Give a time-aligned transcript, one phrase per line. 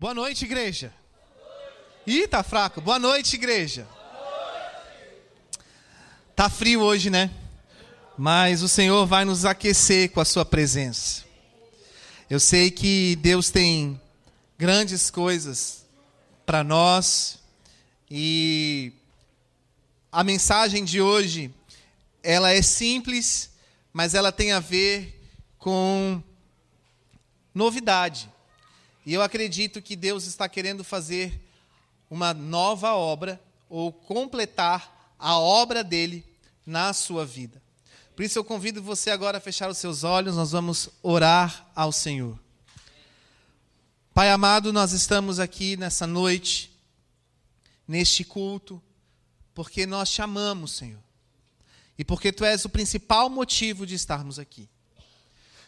[0.00, 0.94] Boa noite, igreja.
[2.06, 2.80] Ih, tá fraco.
[2.80, 3.86] Boa noite, igreja.
[6.34, 7.30] Tá frio hoje, né?
[8.16, 11.22] Mas o Senhor vai nos aquecer com a sua presença.
[12.30, 14.00] Eu sei que Deus tem
[14.56, 15.84] grandes coisas
[16.46, 17.38] para nós
[18.10, 18.94] e
[20.10, 21.54] a mensagem de hoje,
[22.22, 23.50] ela é simples,
[23.92, 25.22] mas ela tem a ver
[25.58, 26.22] com
[27.54, 28.30] novidade.
[29.04, 31.40] E eu acredito que Deus está querendo fazer
[32.10, 36.24] uma nova obra ou completar a obra dele
[36.66, 37.62] na sua vida.
[38.14, 41.92] Por isso eu convido você agora a fechar os seus olhos, nós vamos orar ao
[41.92, 42.38] Senhor.
[44.12, 46.70] Pai amado, nós estamos aqui nessa noite,
[47.86, 48.82] neste culto,
[49.54, 51.00] porque nós te amamos, Senhor.
[51.96, 54.68] E porque tu és o principal motivo de estarmos aqui.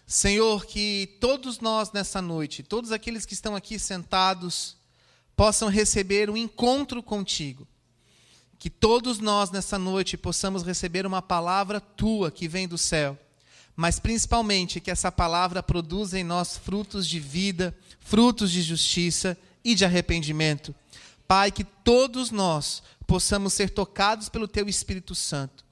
[0.06, 4.76] Senhor, que todos nós nessa noite, todos aqueles que estão aqui sentados,
[5.36, 7.66] possam receber um encontro contigo.
[8.58, 13.18] Que todos nós nessa noite possamos receber uma palavra tua que vem do céu,
[13.74, 19.74] mas principalmente que essa palavra produza em nós frutos de vida, frutos de justiça e
[19.74, 20.74] de arrependimento.
[21.26, 25.64] Pai, que todos nós possamos ser tocados pelo teu Espírito Santo.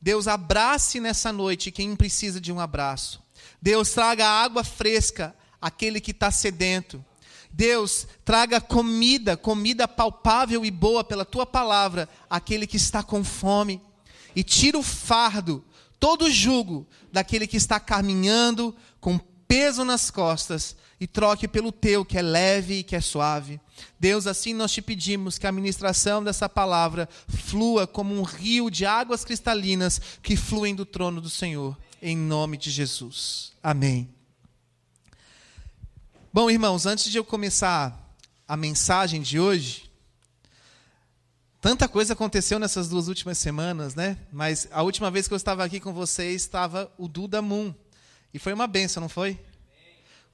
[0.00, 3.21] Deus abrace nessa noite quem precisa de um abraço.
[3.60, 7.04] Deus traga água fresca àquele que está sedento.
[7.52, 13.80] Deus, traga comida, comida palpável e boa pela tua palavra, àquele que está com fome.
[14.34, 15.62] E tira o fardo,
[16.00, 22.04] todo o jugo daquele que está caminhando com peso nas costas e troque pelo teu,
[22.04, 23.60] que é leve e que é suave.
[24.00, 28.86] Deus, assim nós te pedimos que a ministração dessa palavra flua como um rio de
[28.86, 33.52] águas cristalinas que fluem do trono do Senhor em nome de Jesus.
[33.62, 34.12] Amém.
[36.32, 38.16] Bom, irmãos, antes de eu começar
[38.48, 39.88] a mensagem de hoje,
[41.60, 44.18] tanta coisa aconteceu nessas duas últimas semanas, né?
[44.32, 47.72] Mas a última vez que eu estava aqui com vocês estava o Duda Moon.
[48.34, 49.38] E foi uma benção, não foi?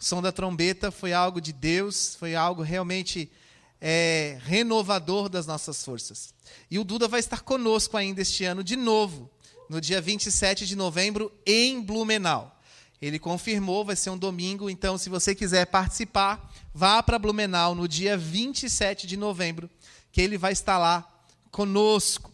[0.00, 3.31] O som da trombeta foi algo de Deus, foi algo realmente
[3.79, 6.33] é, renovador das nossas forças.
[6.71, 9.31] E o Duda vai estar conosco ainda este ano de novo
[9.69, 12.59] no dia 27 de novembro em Blumenau.
[13.01, 17.87] Ele confirmou, vai ser um domingo, então se você quiser participar, vá para Blumenau no
[17.87, 19.71] dia 27 de novembro,
[20.11, 21.06] que ele vai estar lá
[21.51, 22.33] conosco.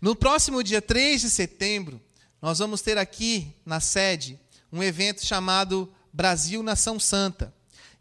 [0.00, 2.00] No próximo dia 3 de setembro,
[2.42, 4.38] nós vamos ter aqui na sede
[4.72, 7.52] um evento chamado Brasil Nação Santa.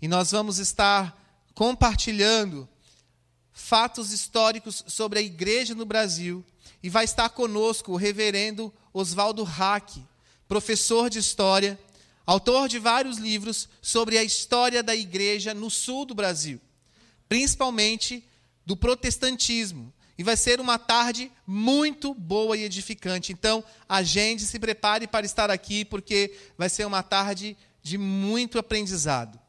[0.01, 1.17] E nós vamos estar
[1.55, 2.67] compartilhando
[3.51, 6.45] fatos históricos sobre a igreja no Brasil
[6.81, 9.97] e vai estar conosco o reverendo Oswaldo Hack,
[10.47, 11.79] professor de história,
[12.25, 16.59] autor de vários livros sobre a história da igreja no sul do Brasil,
[17.27, 18.23] principalmente
[18.65, 19.93] do protestantismo.
[20.17, 23.31] E vai ser uma tarde muito boa e edificante.
[23.31, 29.39] Então, agende, se prepare para estar aqui, porque vai ser uma tarde de muito aprendizado.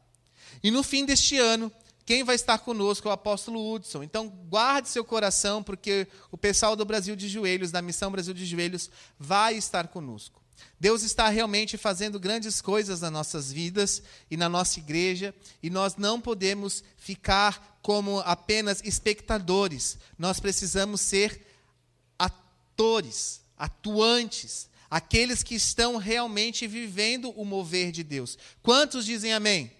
[0.63, 1.71] E no fim deste ano,
[2.09, 4.01] quem vai estar conosco é o apóstolo Hudson.
[4.01, 8.47] Então, guarde seu coração, porque o pessoal do Brasil de Joelhos, da Missão Brasil de
[8.47, 8.89] Joelhos,
[9.19, 10.41] vai estar conosco.
[10.79, 15.97] Deus está realmente fazendo grandes coisas nas nossas vidas e na nossa igreja, e nós
[15.97, 19.99] não podemos ficar como apenas espectadores.
[20.17, 21.45] Nós precisamos ser
[22.17, 28.35] atores, atuantes, aqueles que estão realmente vivendo o mover de Deus.
[28.63, 29.77] Quantos dizem amém?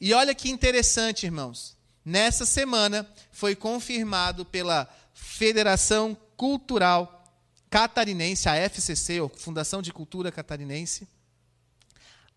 [0.00, 1.76] E olha que interessante, irmãos.
[2.04, 7.24] Nessa semana foi confirmado pela Federação Cultural
[7.70, 11.08] Catarinense, a FCC, ou Fundação de Cultura Catarinense,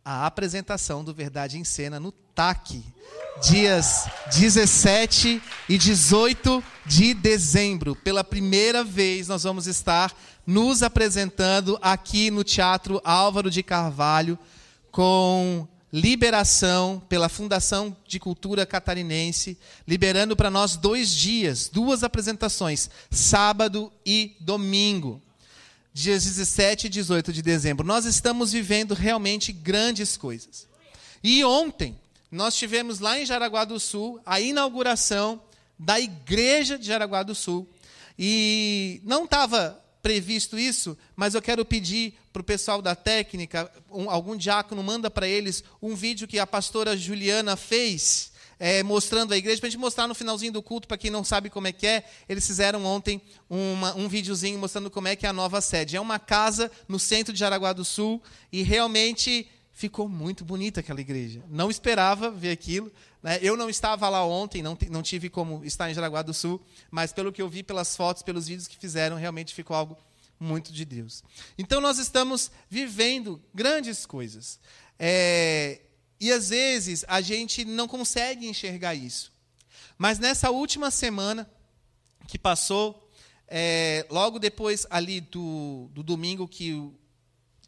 [0.04, 2.82] a apresentação do Verdade em Cena no TAC,
[3.42, 7.96] dias 17 e 18 de dezembro.
[7.96, 14.40] Pela primeira vez, nós vamos estar nos apresentando aqui no Teatro Álvaro de Carvalho
[14.92, 19.58] com liberação pela Fundação de Cultura Catarinense,
[19.88, 25.22] liberando para nós dois dias, duas apresentações, sábado e domingo,
[25.94, 27.88] dias 17 e 18 de dezembro.
[27.88, 30.68] Nós estamos vivendo realmente grandes coisas.
[31.24, 31.98] E ontem,
[32.32, 35.42] nós tivemos lá em Jaraguá do Sul a inauguração
[35.80, 37.68] da Igreja de Jaraguá do Sul.
[38.20, 44.10] E não estava previsto isso, mas eu quero pedir para o pessoal da técnica, um,
[44.10, 49.38] algum diácono manda para eles um vídeo que a pastora Juliana fez, é, mostrando a
[49.38, 51.74] igreja, para a gente mostrar no finalzinho do culto, para quem não sabe como é
[51.74, 52.06] que é.
[52.30, 55.98] Eles fizeram ontem uma, um videozinho mostrando como é que é a nova sede.
[55.98, 59.46] É uma casa no centro de Jaraguá do Sul e realmente
[59.78, 61.40] ficou muito bonita aquela igreja.
[61.48, 62.92] Não esperava ver aquilo.
[63.22, 63.38] Né?
[63.44, 66.60] Eu não estava lá ontem, não, não tive como estar em Jaraguá do Sul,
[66.90, 69.96] mas pelo que eu vi pelas fotos, pelos vídeos que fizeram, realmente ficou algo
[70.40, 71.24] muito de Deus.
[71.60, 74.60] Então nós estamos vivendo grandes coisas.
[74.98, 75.80] É,
[76.20, 79.32] e às vezes a gente não consegue enxergar isso.
[79.96, 81.48] Mas nessa última semana
[82.28, 83.12] que passou,
[83.48, 86.92] é, logo depois ali do, do domingo que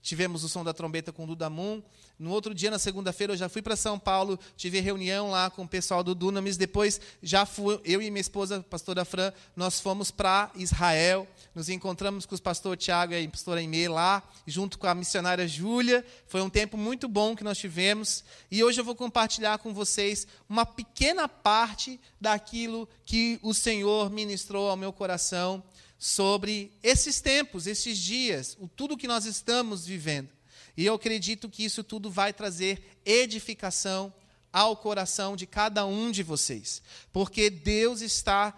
[0.02, 1.82] tivemos o som da trombeta com o Dudamum.
[2.18, 5.64] No outro dia, na segunda-feira, eu já fui para São Paulo, tive reunião lá com
[5.64, 6.58] o pessoal do Dunamis.
[6.58, 11.26] Depois, já fui, eu e minha esposa, pastora Fran, nós fomos para Israel.
[11.56, 15.48] Nos encontramos com o pastor Tiago e a pastora Aimee lá, junto com a missionária
[15.48, 16.06] Júlia.
[16.28, 18.24] Foi um tempo muito bom que nós tivemos.
[18.52, 24.70] E hoje eu vou compartilhar com vocês uma pequena parte daquilo que o Senhor ministrou
[24.70, 25.64] ao meu coração
[26.00, 30.30] sobre esses tempos, esses dias, o tudo que nós estamos vivendo.
[30.78, 34.14] E eu acredito que isso tudo vai trazer edificação
[34.52, 36.82] ao coração de cada um de vocês,
[37.12, 38.58] porque Deus está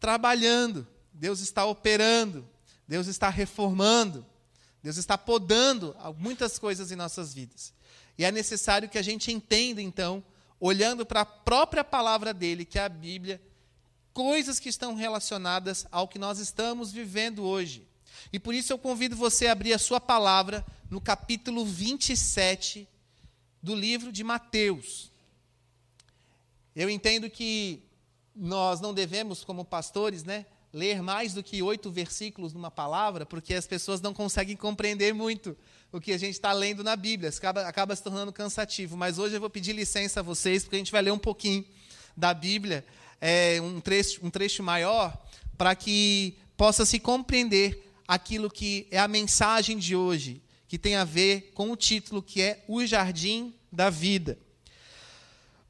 [0.00, 2.46] trabalhando, Deus está operando,
[2.88, 4.26] Deus está reformando,
[4.82, 7.72] Deus está podando muitas coisas em nossas vidas.
[8.18, 10.22] E é necessário que a gente entenda, então,
[10.58, 13.40] olhando para a própria palavra dele, que é a Bíblia,
[14.12, 17.86] coisas que estão relacionadas ao que nós estamos vivendo hoje.
[18.32, 22.88] E por isso eu convido você a abrir a sua palavra no capítulo 27
[23.62, 25.10] do livro de Mateus.
[26.74, 27.82] Eu entendo que
[28.34, 33.54] nós não devemos, como pastores, né, ler mais do que oito versículos numa palavra, porque
[33.54, 35.56] as pessoas não conseguem compreender muito
[35.92, 37.28] o que a gente está lendo na Bíblia.
[37.28, 38.96] Acaba, acaba se tornando cansativo.
[38.96, 41.64] Mas hoje eu vou pedir licença a vocês, porque a gente vai ler um pouquinho
[42.16, 42.84] da Bíblia
[43.24, 45.16] é, um, trecho, um trecho maior
[45.56, 51.04] para que possa se compreender aquilo que é a mensagem de hoje, que tem a
[51.04, 54.36] ver com o título que é O Jardim da Vida.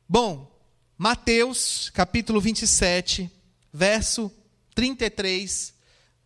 [0.09, 0.51] Bom,
[0.97, 3.31] Mateus, capítulo 27,
[3.71, 4.33] verso
[4.75, 5.75] 33,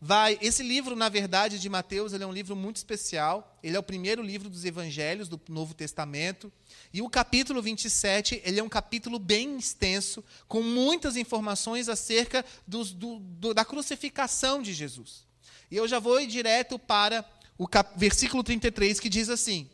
[0.07, 0.39] vai.
[0.41, 3.59] Esse livro, na verdade, de Mateus, ele é um livro muito especial.
[3.61, 6.51] Ele é o primeiro livro dos evangelhos do Novo Testamento.
[6.93, 12.93] E o capítulo 27, ele é um capítulo bem extenso, com muitas informações acerca dos,
[12.93, 15.27] do, do, da crucificação de Jesus.
[15.71, 17.25] E eu já vou ir direto para
[17.59, 19.69] o cap, versículo 33, que diz assim: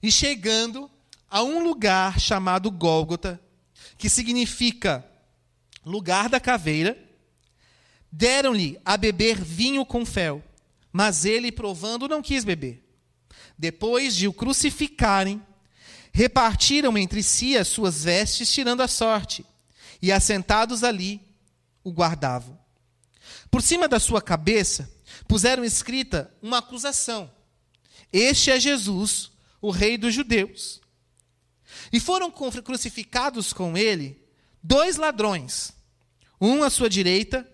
[0.00, 0.88] E chegando
[1.28, 3.40] a um lugar chamado Gólgota,
[3.98, 5.04] que significa
[5.84, 7.09] lugar da caveira,
[8.10, 10.42] deram-lhe a beber vinho com fel,
[10.92, 12.84] mas ele, provando, não quis beber.
[13.56, 15.42] Depois de o crucificarem,
[16.12, 19.44] repartiram entre si as suas vestes, tirando a sorte,
[20.02, 21.20] e assentados ali
[21.84, 22.58] o guardavam.
[23.50, 24.90] Por cima da sua cabeça
[25.28, 27.30] puseram escrita uma acusação:
[28.12, 29.30] Este é Jesus,
[29.60, 30.80] o Rei dos Judeus.
[31.92, 34.20] E foram crucificados com ele
[34.62, 35.72] dois ladrões,
[36.40, 37.49] um à sua direita,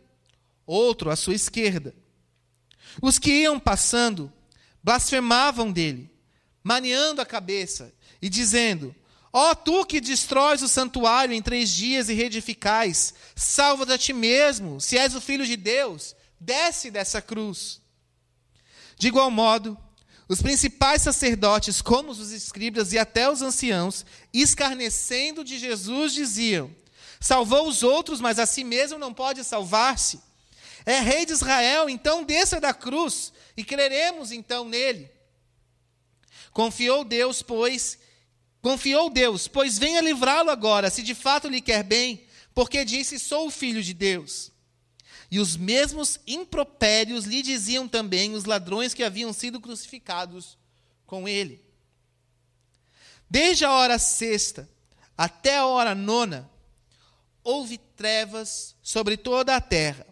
[0.66, 1.94] outro à sua esquerda.
[3.00, 4.32] Os que iam passando
[4.82, 6.10] blasfemavam dele,
[6.62, 8.94] maneando a cabeça e dizendo:
[9.32, 14.12] Ó oh, tu que destróis o santuário em três dias e reedificais, salva-te a ti
[14.12, 17.80] mesmo, se és o filho de Deus, desce dessa cruz.
[18.98, 19.76] De igual modo,
[20.28, 26.74] os principais sacerdotes, como os escribas e até os anciãos, escarnecendo de Jesus, diziam:
[27.20, 30.20] Salvou os outros, mas a si mesmo não pode salvar-se.
[30.86, 35.10] É rei de Israel, então desça da cruz e creremos então nele.
[36.52, 37.98] Confiou Deus, pois,
[38.66, 43.46] Confiou Deus, pois venha livrá-lo agora, se de fato lhe quer bem, porque disse: Sou
[43.46, 44.50] o filho de Deus.
[45.30, 50.58] E os mesmos impropérios lhe diziam também os ladrões que haviam sido crucificados
[51.06, 51.64] com ele.
[53.30, 54.68] Desde a hora sexta
[55.16, 56.50] até a hora nona,
[57.44, 60.04] houve trevas sobre toda a terra.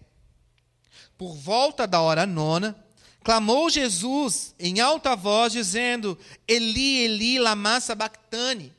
[1.25, 2.76] Por volta da hora nona,
[3.23, 8.71] clamou Jesus em alta voz, dizendo: Eli, Eli, lama sabachthani.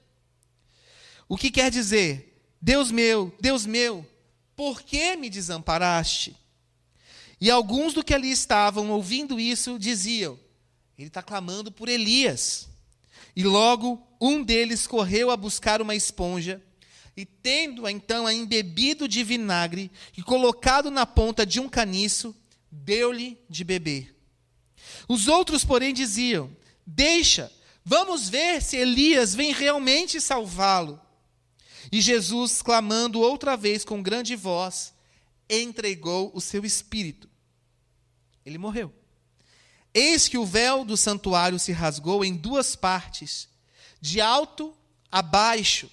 [1.28, 2.40] O que quer dizer?
[2.62, 4.06] Deus meu, Deus meu,
[4.56, 6.38] por que me desamparaste?
[7.42, 10.40] E alguns do que ali estavam ouvindo isso diziam:
[11.00, 12.70] Ele está clamando por Elias.
[13.36, 16.62] E logo um deles correu a buscar uma esponja,
[17.16, 22.36] e tendo-a então a embebido de vinagre e colocado na ponta de um caniço,
[22.70, 24.16] deu-lhe de beber.
[25.08, 26.56] Os outros, porém, diziam:
[26.86, 27.52] Deixa,
[27.84, 31.00] vamos ver se Elias vem realmente salvá-lo.
[31.92, 34.94] E Jesus, clamando outra vez com grande voz,
[35.50, 37.30] entregou o seu espírito.
[38.46, 38.94] Ele morreu.
[39.94, 43.48] Eis que o véu do santuário se rasgou em duas partes,
[44.02, 44.76] de alto
[45.10, 45.90] a baixo.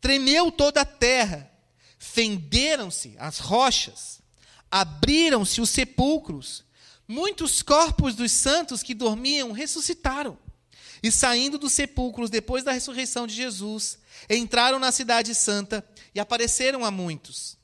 [0.00, 1.50] Tremeu toda a terra,
[1.98, 4.20] fenderam-se as rochas,
[4.70, 6.64] abriram-se os sepulcros.
[7.06, 10.38] Muitos corpos dos santos que dormiam ressuscitaram.
[11.02, 16.84] E saindo dos sepulcros depois da ressurreição de Jesus, entraram na cidade santa e apareceram
[16.84, 17.58] a muitos.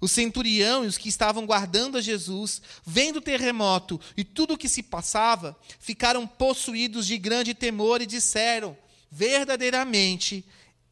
[0.00, 4.58] O centurião e os que estavam guardando a Jesus, vendo o terremoto e tudo o
[4.58, 8.76] que se passava, ficaram possuídos de grande temor e disseram:
[9.10, 10.44] verdadeiramente,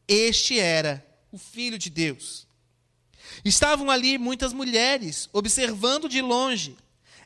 [0.07, 2.47] este era o Filho de Deus.
[3.43, 6.77] Estavam ali muitas mulheres, observando de longe.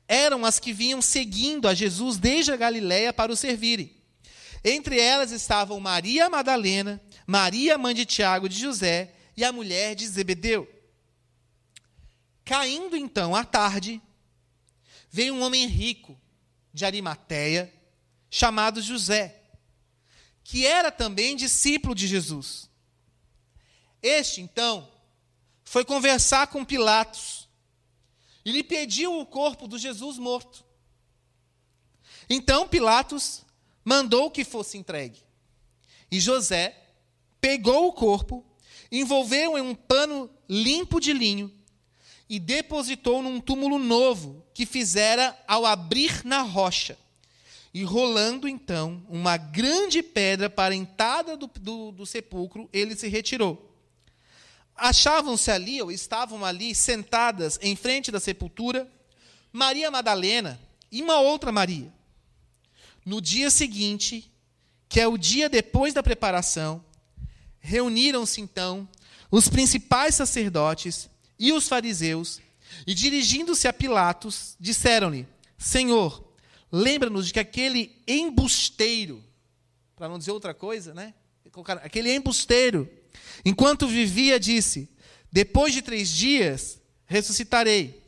[0.08, 3.92] Eram as que vinham seguindo a Jesus desde a Galiléia para o servirem.
[4.64, 10.08] Entre elas estavam Maria Madalena, Maria, mãe de Tiago de José, e a mulher de
[10.08, 10.68] Zebedeu.
[12.44, 14.02] Caindo então à tarde,
[15.12, 16.20] veio um homem rico
[16.74, 17.72] de Arimateia,
[18.30, 19.42] chamado José,
[20.44, 22.67] que era também discípulo de Jesus.
[24.02, 24.88] Este, então,
[25.64, 27.48] foi conversar com Pilatos
[28.46, 30.64] e lhe pediu o corpo do Jesus morto.
[32.30, 33.44] Então Pilatos
[33.84, 35.22] mandou que fosse entregue.
[36.10, 36.74] E José
[37.42, 38.46] pegou o corpo,
[38.90, 41.54] envolveu em um pano limpo de linho
[42.30, 46.98] e depositou num túmulo novo que fizera ao abrir na rocha.
[47.74, 53.10] E rolando então uma grande pedra para a entrada do, do, do sepulcro, ele se
[53.10, 53.67] retirou.
[54.78, 58.88] Achavam-se ali, ou estavam ali, sentadas em frente da sepultura,
[59.52, 60.60] Maria Madalena
[60.92, 61.92] e uma outra Maria.
[63.04, 64.32] No dia seguinte,
[64.88, 66.84] que é o dia depois da preparação,
[67.60, 68.88] reuniram-se então
[69.32, 72.40] os principais sacerdotes e os fariseus,
[72.86, 76.24] e dirigindo-se a Pilatos, disseram-lhe: Senhor,
[76.72, 79.24] lembra-nos de que aquele embusteiro,
[79.96, 81.14] para não dizer outra coisa, né?
[81.82, 82.90] Aquele embusteiro,
[83.46, 84.90] enquanto vivia, disse:
[85.32, 88.04] Depois de três dias ressuscitarei.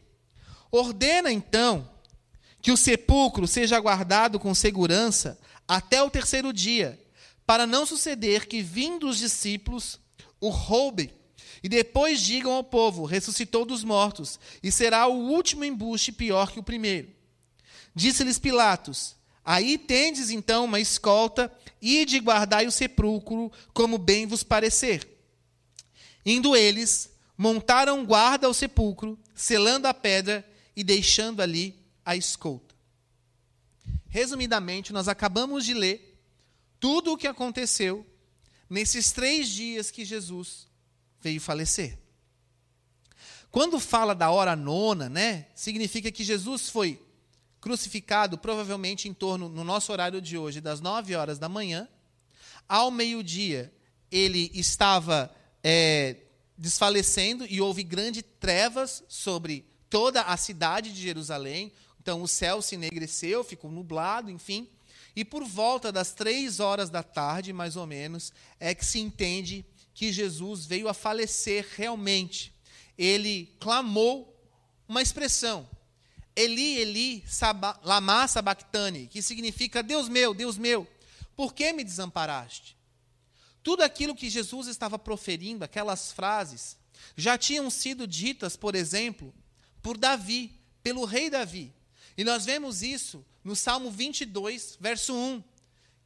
[0.71, 1.89] Ordena então
[2.62, 7.00] que o sepulcro seja guardado com segurança até o terceiro dia,
[7.45, 10.00] para não suceder que, vindo os discípulos,
[10.39, 11.12] o roubem
[11.63, 16.59] e depois digam ao povo: ressuscitou dos mortos, e será o último embuste pior que
[16.59, 17.09] o primeiro.
[17.93, 24.43] Disse-lhes Pilatos: Aí tendes então uma escolta, e de guardai o sepulcro, como bem vos
[24.43, 25.18] parecer.
[26.31, 32.75] Indo eles, montaram guarda ao sepulcro, selando a pedra e deixando ali a escolta.
[34.07, 36.21] Resumidamente, nós acabamos de ler
[36.79, 38.05] tudo o que aconteceu
[38.69, 40.67] nesses três dias que Jesus
[41.19, 41.98] veio falecer.
[43.50, 47.03] Quando fala da hora nona, né, significa que Jesus foi
[47.59, 51.89] crucificado provavelmente em torno, no nosso horário de hoje, das nove horas da manhã.
[52.67, 53.74] Ao meio-dia,
[54.12, 56.15] ele estava é,
[56.57, 61.71] desfalecendo e houve grandes trevas sobre toda a cidade de Jerusalém.
[62.01, 64.67] Então, o céu se enegreceu, ficou nublado, enfim.
[65.15, 69.65] E por volta das três horas da tarde, mais ou menos, é que se entende
[69.93, 72.53] que Jesus veio a falecer realmente.
[72.97, 74.33] Ele clamou
[74.87, 75.67] uma expressão:
[76.35, 78.25] Eli, Eli, saba, lama
[79.09, 80.87] que significa Deus meu, Deus meu,
[81.35, 82.78] por que me desamparaste?
[83.63, 86.77] Tudo aquilo que Jesus estava proferindo, aquelas frases,
[87.15, 89.33] já tinham sido ditas, por exemplo,
[89.81, 91.73] por Davi, pelo rei Davi.
[92.17, 95.43] E nós vemos isso no Salmo 22, verso 1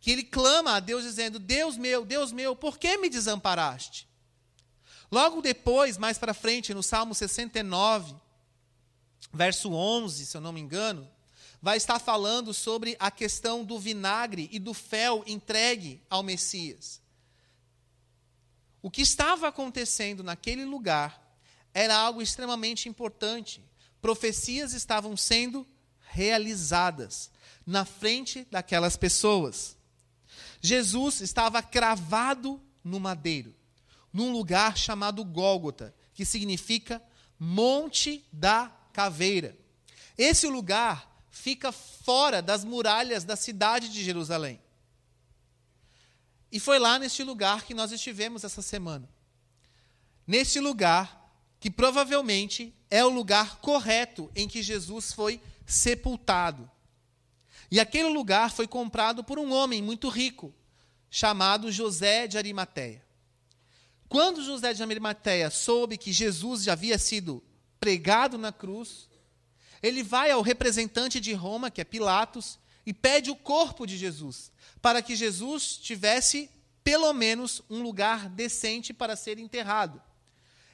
[0.04, 4.06] que ele clama a Deus dizendo: Deus meu, Deus meu, por que me desamparaste?
[5.10, 8.14] Logo depois, mais para frente, no Salmo 69,
[9.32, 11.10] verso 11, se eu não me engano,
[11.62, 17.00] vai estar falando sobre a questão do vinagre e do fel entregue ao Messias.
[18.84, 21.38] O que estava acontecendo naquele lugar
[21.74, 23.64] era algo extremamente importante.
[24.02, 25.66] Profecias estavam sendo
[26.10, 27.32] realizadas
[27.66, 29.78] na frente daquelas pessoas.
[30.60, 33.56] Jesus estava cravado no madeiro,
[34.12, 37.02] num lugar chamado Gólgota, que significa
[37.40, 39.58] Monte da Caveira.
[40.18, 44.62] Esse lugar fica fora das muralhas da cidade de Jerusalém.
[46.54, 49.10] E foi lá neste lugar que nós estivemos essa semana.
[50.28, 51.20] Neste lugar
[51.60, 56.70] que provavelmente é o lugar correto em que Jesus foi sepultado.
[57.72, 60.54] E aquele lugar foi comprado por um homem muito rico,
[61.10, 63.04] chamado José de Arimateia.
[64.08, 67.44] Quando José de Arimateia soube que Jesus já havia sido
[67.80, 69.10] pregado na cruz,
[69.82, 74.52] ele vai ao representante de Roma, que é Pilatos, e pede o corpo de Jesus,
[74.84, 76.50] para que Jesus tivesse
[76.84, 80.02] pelo menos um lugar decente para ser enterrado.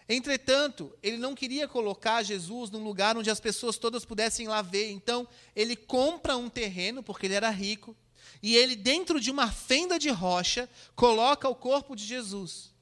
[0.10, 4.90] Entretanto, ele não queria colocar Jesus num lugar onde as pessoas todas pudessem lá ver.
[4.90, 7.96] Então, ele compra um terreno, porque ele era rico,
[8.42, 12.74] e ele, dentro de uma fenda de rocha, coloca o corpo de Jesus.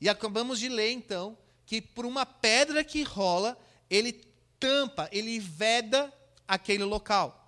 [0.00, 3.58] E acabamos de ler, então, que por uma pedra que rola,
[3.90, 4.12] ele
[4.60, 6.14] tampa, ele veda
[6.46, 7.43] aquele local.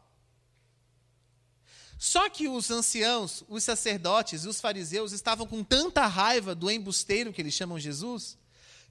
[1.98, 7.32] Só que os anciãos, os sacerdotes e os fariseus estavam com tanta raiva do embusteiro
[7.32, 8.36] que eles chamam Jesus,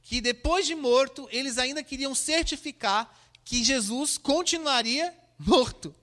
[0.02, 5.94] que depois de morto, eles ainda queriam certificar que Jesus continuaria morto.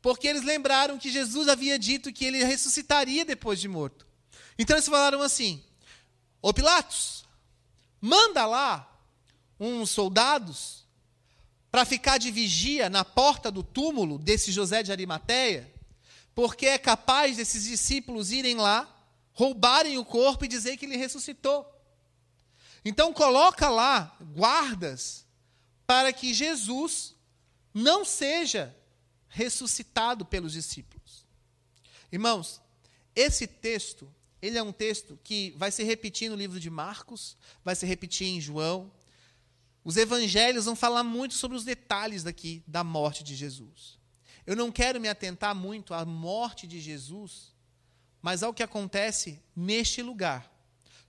[0.00, 4.06] Porque eles lembraram que Jesus havia dito que ele ressuscitaria depois de morto.
[4.58, 5.62] Então eles falaram assim:
[6.40, 7.24] Ô Pilatos,
[8.00, 8.86] manda lá
[9.58, 10.86] uns soldados
[11.70, 15.70] para ficar de vigia na porta do túmulo desse José de Arimateia,
[16.40, 18.88] porque é capaz desses discípulos irem lá,
[19.34, 21.70] roubarem o corpo e dizer que ele ressuscitou.
[22.82, 25.26] Então coloca lá guardas
[25.86, 27.14] para que Jesus
[27.74, 28.74] não seja
[29.28, 31.26] ressuscitado pelos discípulos.
[32.10, 32.58] Irmãos,
[33.14, 37.76] esse texto, ele é um texto que vai se repetir no livro de Marcos, vai
[37.76, 38.90] se repetir em João.
[39.84, 43.99] Os evangelhos vão falar muito sobre os detalhes daqui da morte de Jesus.
[44.46, 47.54] Eu não quero me atentar muito à morte de Jesus,
[48.22, 50.50] mas ao que acontece neste lugar.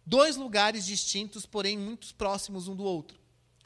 [0.05, 3.19] Dois lugares distintos, porém muito próximos um do outro.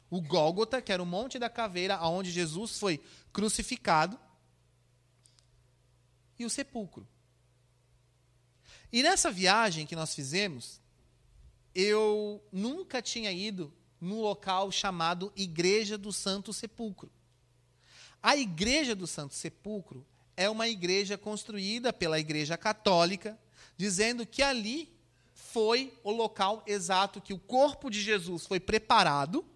[0.08, 4.18] O Gólgota, que era o Monte da Caveira, onde Jesus foi crucificado,
[6.38, 7.06] e o sepulcro.
[8.92, 10.80] E nessa viagem que nós fizemos,
[11.74, 17.10] eu nunca tinha ido num local chamado Igreja do Santo Sepulcro.
[18.26, 20.04] A Igreja do Santo Sepulcro
[20.36, 23.38] é uma igreja construída pela Igreja Católica,
[23.76, 24.92] dizendo que ali
[25.32, 29.46] foi o local exato que o corpo de Jesus foi preparado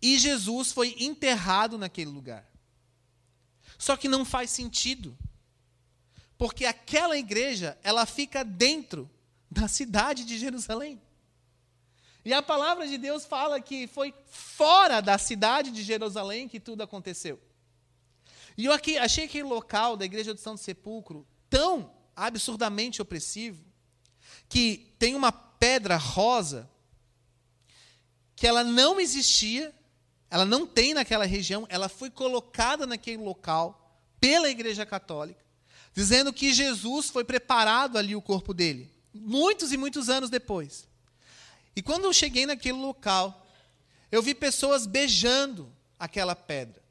[0.00, 2.48] e Jesus foi enterrado naquele lugar.
[3.76, 5.18] Só que não faz sentido.
[6.38, 9.10] Porque aquela igreja, ela fica dentro
[9.50, 11.02] da cidade de Jerusalém.
[12.24, 16.84] E a palavra de Deus fala que foi fora da cidade de Jerusalém que tudo
[16.84, 17.40] aconteceu.
[18.56, 23.64] E eu aqui achei aquele local da igreja do Santo Sepulcro tão absurdamente opressivo
[24.48, 26.70] que tem uma pedra rosa
[28.34, 29.74] que ela não existia,
[30.30, 35.46] ela não tem naquela região, ela foi colocada naquele local pela Igreja Católica
[35.96, 40.86] dizendo que Jesus foi preparado ali o corpo dele, muitos e muitos anos depois.
[41.74, 43.46] E quando eu cheguei naquele local,
[44.12, 46.82] eu vi pessoas beijando aquela pedra.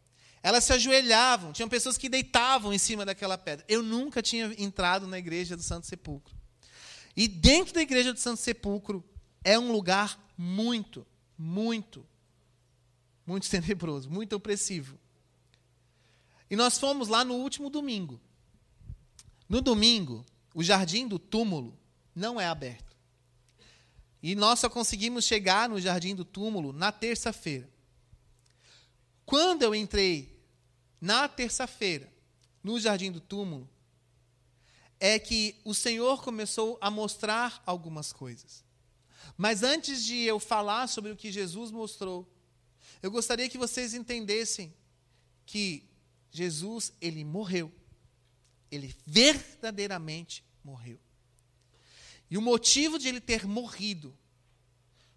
[0.46, 3.66] Elas se ajoelhavam, tinham pessoas que deitavam em cima daquela pedra.
[3.68, 6.36] Eu nunca tinha entrado na igreja do Santo Sepulcro.
[7.18, 9.04] E dentro da igreja do Santo Sepulcro
[9.44, 11.04] é um lugar muito,
[11.36, 12.06] muito,
[13.26, 15.00] muito tenebroso, muito opressivo.
[16.48, 18.22] E nós fomos lá no último domingo.
[19.50, 21.76] No domingo, o jardim do túmulo
[22.14, 22.96] não é aberto.
[24.22, 27.68] E nós só conseguimos chegar no jardim do túmulo na terça-feira.
[29.26, 30.35] Quando eu entrei
[31.06, 32.12] na terça-feira
[32.64, 33.70] no jardim do túmulo,
[35.00, 38.66] é que o Senhor começou a mostrar algumas coisas.
[39.38, 42.28] Mas antes de eu falar sobre o que Jesus mostrou,
[43.04, 44.74] eu gostaria que vocês entendessem
[45.46, 45.88] que
[46.32, 47.72] Jesus, ele morreu.
[48.72, 51.00] Ele verdadeiramente morreu.
[52.32, 54.18] E o motivo de ele ter morrido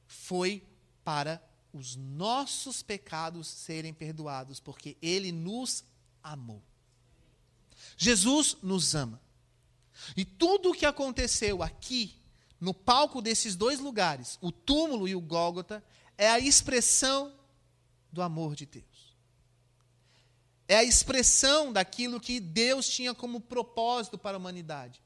[0.07, 0.63] foi
[1.03, 1.43] para
[1.79, 5.85] os nossos pecados serem perdoados, porque ele nos
[6.23, 6.63] amou.
[7.97, 9.21] Jesus nos ama.
[10.17, 12.21] E tudo o que aconteceu aqui,
[12.61, 15.83] no palco desses dois lugares, o túmulo e o Gólgota,
[16.17, 17.33] é a expressão
[18.13, 18.99] do amor de Deus
[20.69, 25.03] é a expressão daquilo que Deus tinha como propósito para a humanidade: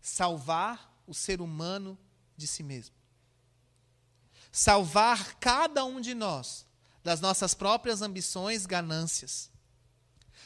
[0.00, 1.98] salvar o ser humano
[2.36, 2.94] de si mesmo.
[4.58, 6.66] Salvar cada um de nós
[7.04, 9.52] das nossas próprias ambições, ganâncias.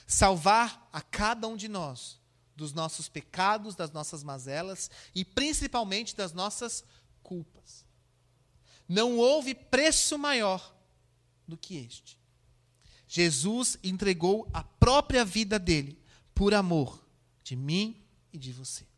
[0.07, 2.21] Salvar a cada um de nós
[2.55, 6.85] dos nossos pecados, das nossas mazelas e principalmente das nossas
[7.23, 7.87] culpas.
[8.87, 10.77] Não houve preço maior
[11.49, 12.21] do que este.
[13.09, 15.99] Jesus entregou a própria vida dele
[16.35, 17.03] por amor
[17.43, 18.92] de mim e de você.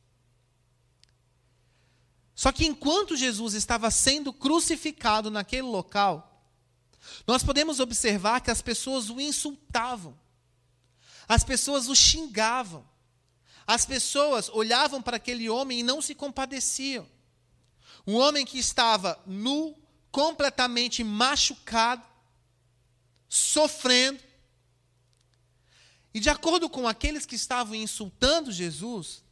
[2.34, 6.34] Só que enquanto Jesus estava sendo crucificado naquele local,
[7.26, 10.18] nós podemos observar que as pessoas o insultavam.
[11.28, 12.86] As pessoas o xingavam.
[13.66, 17.08] As pessoas olhavam para aquele homem e não se compadeciam.
[18.06, 19.74] Um homem que estava nu,
[20.10, 22.04] completamente machucado,
[23.28, 24.22] sofrendo.
[26.12, 29.23] E de acordo com aqueles que estavam insultando Jesus,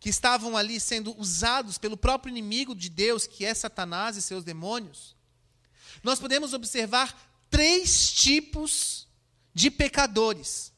[0.00, 4.42] que estavam ali sendo usados pelo próprio inimigo de Deus, que é Satanás e seus
[4.42, 5.14] demônios,
[6.02, 7.14] nós podemos observar
[7.50, 9.06] três tipos
[9.54, 10.72] de pecadores: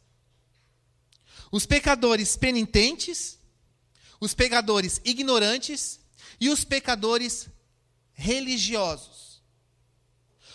[1.52, 3.38] os pecadores penitentes,
[4.20, 6.00] os pecadores ignorantes
[6.40, 7.46] e os pecadores
[8.12, 9.40] religiosos.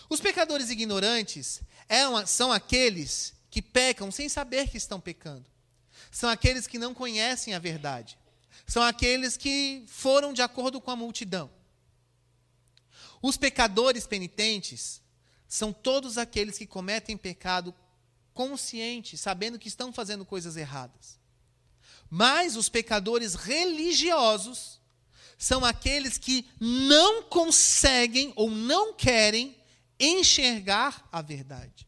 [0.10, 5.46] Os pecadores ignorantes é são aqueles que pecam sem saber que estão pecando.
[6.12, 8.18] São aqueles que não conhecem a verdade.
[8.68, 11.50] São aqueles que foram de acordo com a multidão.
[13.22, 15.02] Os pecadores penitentes
[15.48, 17.74] são todos aqueles que cometem pecado
[18.34, 21.18] consciente, sabendo que estão fazendo coisas erradas.
[22.10, 24.80] Mas os pecadores religiosos
[25.38, 29.56] são aqueles que não conseguem ou não querem
[30.00, 31.88] enxergar a verdade.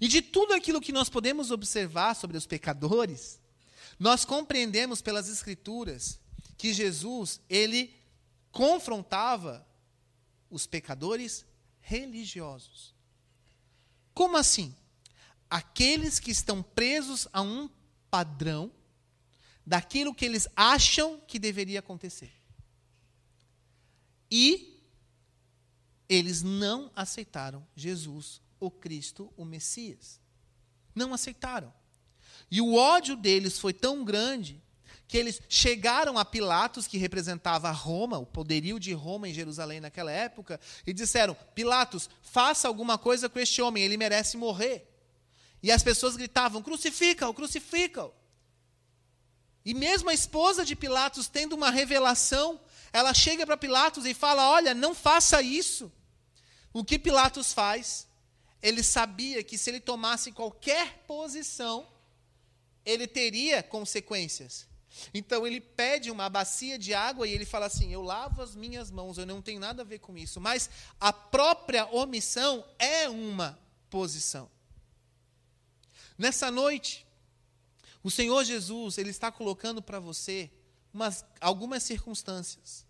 [0.00, 3.40] E de tudo aquilo que nós podemos observar sobre os pecadores,
[3.98, 6.20] nós compreendemos pelas escrituras
[6.56, 7.94] que Jesus, ele
[8.50, 9.66] confrontava
[10.50, 11.44] os pecadores
[11.80, 12.94] religiosos.
[14.14, 14.74] Como assim?
[15.48, 17.68] Aqueles que estão presos a um
[18.10, 18.72] padrão
[19.64, 22.32] daquilo que eles acham que deveria acontecer.
[24.30, 24.82] E
[26.08, 30.20] eles não aceitaram Jesus, o Cristo, o Messias.
[30.94, 31.72] Não aceitaram.
[32.50, 34.62] E o ódio deles foi tão grande
[35.08, 40.10] que eles chegaram a Pilatos, que representava Roma, o poderio de Roma em Jerusalém naquela
[40.10, 44.88] época, e disseram: Pilatos, faça alguma coisa com este homem, ele merece morrer.
[45.62, 48.12] E as pessoas gritavam: crucifica-o, crucifica-o.
[49.64, 52.60] E mesmo a esposa de Pilatos, tendo uma revelação,
[52.92, 55.92] ela chega para Pilatos e fala: Olha, não faça isso.
[56.72, 58.06] O que Pilatos faz?
[58.62, 61.86] Ele sabia que se ele tomasse qualquer posição,
[62.86, 64.66] ele teria consequências.
[65.12, 68.90] Então ele pede uma bacia de água e ele fala assim: Eu lavo as minhas
[68.90, 70.40] mãos, eu não tenho nada a ver com isso.
[70.40, 73.58] Mas a própria omissão é uma
[73.90, 74.48] posição.
[76.16, 77.06] Nessa noite,
[78.02, 80.50] o Senhor Jesus, ele está colocando para você
[80.94, 82.86] umas, algumas circunstâncias.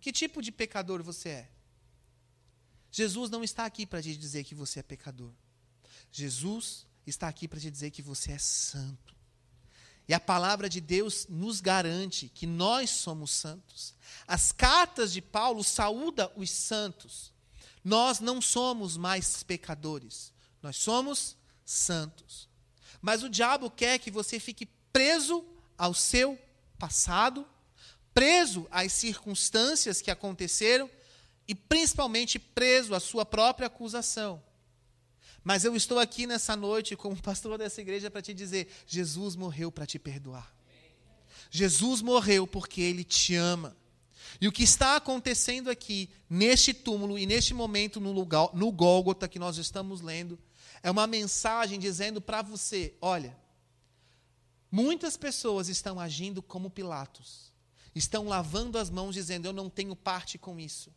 [0.00, 1.50] Que tipo de pecador você é?
[2.90, 5.30] Jesus não está aqui para te dizer que você é pecador.
[6.10, 9.14] Jesus está aqui para te dizer que você é santo.
[10.08, 13.94] E a palavra de Deus nos garante que nós somos santos.
[14.26, 17.32] As cartas de Paulo saúda os santos.
[17.84, 22.48] Nós não somos mais pecadores, nós somos santos.
[23.00, 25.44] Mas o diabo quer que você fique preso
[25.78, 26.38] ao seu
[26.78, 27.46] passado,
[28.12, 30.90] preso às circunstâncias que aconteceram
[31.46, 34.42] e principalmente preso à sua própria acusação.
[35.42, 39.72] Mas eu estou aqui nessa noite como pastor dessa igreja para te dizer: Jesus morreu
[39.72, 40.54] para te perdoar.
[41.50, 43.76] Jesus morreu porque ele te ama.
[44.40, 49.28] E o que está acontecendo aqui, neste túmulo e neste momento no, lugar, no Gólgota
[49.28, 50.38] que nós estamos lendo,
[50.82, 53.36] é uma mensagem dizendo para você: olha,
[54.70, 57.52] muitas pessoas estão agindo como Pilatos,
[57.94, 60.92] estão lavando as mãos dizendo: eu não tenho parte com isso.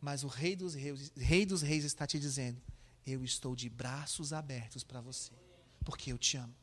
[0.00, 2.60] Mas o Rei dos Reis, Rei dos Reis está te dizendo:
[3.06, 5.32] Eu estou de braços abertos para você,
[5.84, 6.54] porque eu te amo.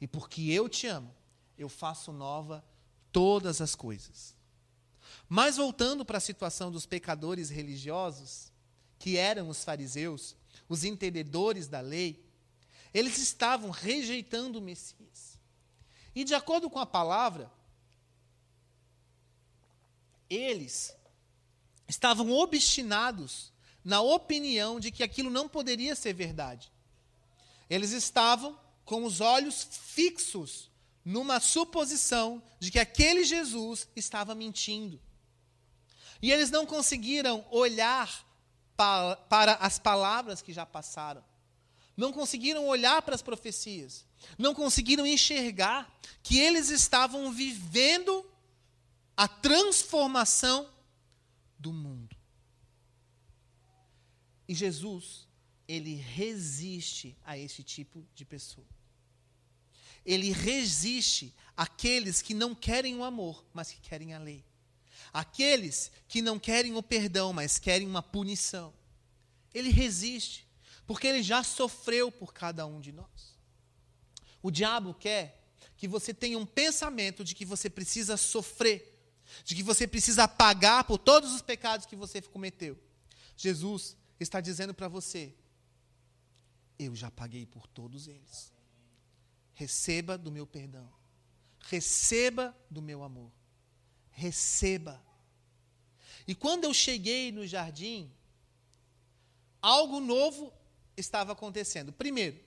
[0.00, 1.14] E porque eu te amo,
[1.56, 2.64] eu faço nova
[3.10, 4.36] todas as coisas.
[5.28, 8.52] Mas voltando para a situação dos pecadores religiosos,
[8.98, 10.36] que eram os fariseus,
[10.68, 12.24] os entendedores da lei,
[12.92, 15.38] eles estavam rejeitando o Messias.
[16.14, 17.50] E de acordo com a palavra,
[20.28, 20.96] eles
[21.86, 23.52] estavam obstinados
[23.84, 26.70] na opinião de que aquilo não poderia ser verdade.
[27.68, 30.70] Eles estavam com os olhos fixos
[31.04, 35.00] numa suposição de que aquele Jesus estava mentindo.
[36.20, 38.26] E eles não conseguiram olhar
[38.76, 41.24] para, as palavras que já passaram.
[41.96, 44.04] Não conseguiram olhar para as profecias.
[44.36, 45.90] Não conseguiram enxergar
[46.22, 48.24] que eles estavam vivendo
[49.16, 50.68] a transformação
[51.58, 51.87] do mundo.
[54.48, 55.28] E Jesus,
[55.68, 58.66] ele resiste a esse tipo de pessoa.
[60.04, 64.42] Ele resiste àqueles que não querem o amor, mas que querem a lei.
[65.12, 68.72] Aqueles que não querem o perdão, mas querem uma punição.
[69.52, 70.46] Ele resiste,
[70.86, 73.36] porque ele já sofreu por cada um de nós.
[74.42, 75.44] O diabo quer
[75.76, 78.98] que você tenha um pensamento de que você precisa sofrer,
[79.44, 82.78] de que você precisa pagar por todos os pecados que você cometeu.
[83.36, 85.34] Jesus está dizendo para você:
[86.78, 88.52] eu já paguei por todos eles.
[89.54, 90.88] Receba do meu perdão.
[91.58, 93.32] Receba do meu amor.
[94.10, 95.02] Receba.
[96.26, 98.12] E quando eu cheguei no jardim,
[99.60, 100.52] algo novo
[100.96, 101.92] estava acontecendo.
[101.92, 102.38] Primeiro,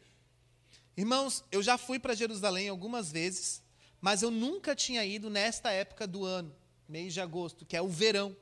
[0.95, 3.61] irmãos, eu já fui para Jerusalém algumas vezes,
[3.99, 6.55] mas eu nunca tinha ido nesta época do ano,
[6.87, 8.35] mês de agosto, que é o verão.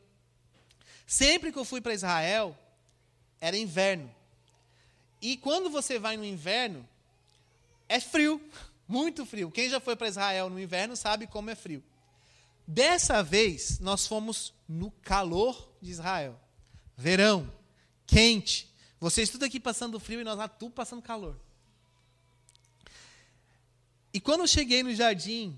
[1.07, 2.57] Sempre que eu fui para Israel,
[3.39, 4.13] era inverno.
[5.21, 6.87] E quando você vai no inverno,
[7.87, 8.41] é frio,
[8.87, 9.51] muito frio.
[9.51, 11.83] Quem já foi para Israel no inverno sabe como é frio.
[12.65, 16.39] Dessa vez, nós fomos no calor de Israel.
[16.95, 17.51] Verão,
[18.05, 18.71] quente.
[18.99, 21.35] Vocês tudo aqui passando frio e nós lá tudo passando calor.
[24.13, 25.57] E quando eu cheguei no jardim,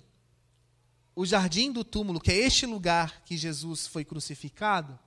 [1.15, 4.97] o jardim do túmulo, que é este lugar que Jesus foi crucificado,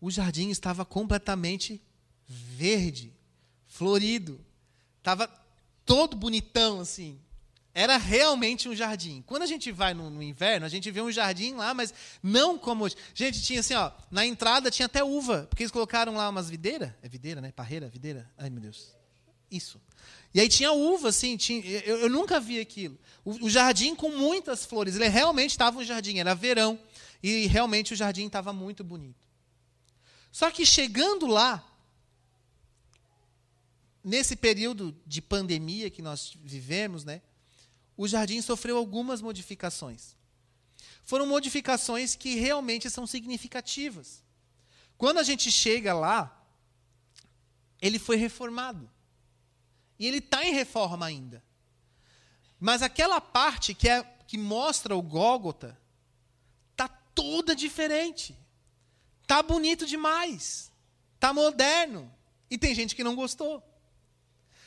[0.00, 1.80] o jardim estava completamente
[2.26, 3.12] verde,
[3.66, 4.40] florido.
[4.98, 5.28] Estava
[5.84, 7.18] todo bonitão, assim.
[7.74, 9.22] Era realmente um jardim.
[9.26, 12.58] Quando a gente vai no, no, inverno, a gente vê um jardim lá, mas não
[12.58, 12.96] como hoje.
[13.14, 16.92] Gente, tinha assim, ó, na entrada tinha até uva, porque eles colocaram lá umas videiras.
[17.02, 17.52] É videira, né?
[17.52, 18.28] Parreira, videira.
[18.36, 18.92] Ai, meu Deus.
[19.50, 19.80] Isso.
[20.34, 22.98] E aí tinha uva, assim, tinha, eu, eu nunca vi aquilo.
[23.24, 24.96] O, o, jardim com muitas flores.
[24.96, 26.78] Ele realmente estava um jardim, era verão.
[27.22, 29.27] E realmente o jardim estava muito bonito.
[30.30, 31.64] Só que chegando lá,
[34.02, 37.20] nesse período de pandemia que nós vivemos, né,
[37.96, 40.16] o jardim sofreu algumas modificações.
[41.04, 44.22] Foram modificações que realmente são significativas.
[44.96, 46.46] Quando a gente chega lá,
[47.80, 48.88] ele foi reformado.
[49.98, 51.42] E ele está em reforma ainda.
[52.60, 55.78] Mas aquela parte que, é, que mostra o Gólgota
[56.72, 58.36] está toda diferente.
[59.28, 60.72] Está bonito demais.
[61.16, 62.10] Está moderno.
[62.50, 63.62] E tem gente que não gostou.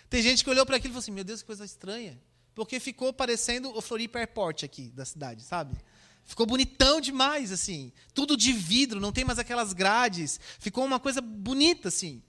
[0.07, 2.21] Tem gente que olhou para aquilo e falou assim: Meu Deus, que coisa estranha.
[2.53, 5.75] Porque ficou parecendo o Floripa Airport aqui da cidade, sabe?
[6.23, 7.91] Ficou bonitão demais, assim.
[8.13, 10.39] Tudo de vidro, não tem mais aquelas grades.
[10.59, 12.21] Ficou uma coisa bonita, assim.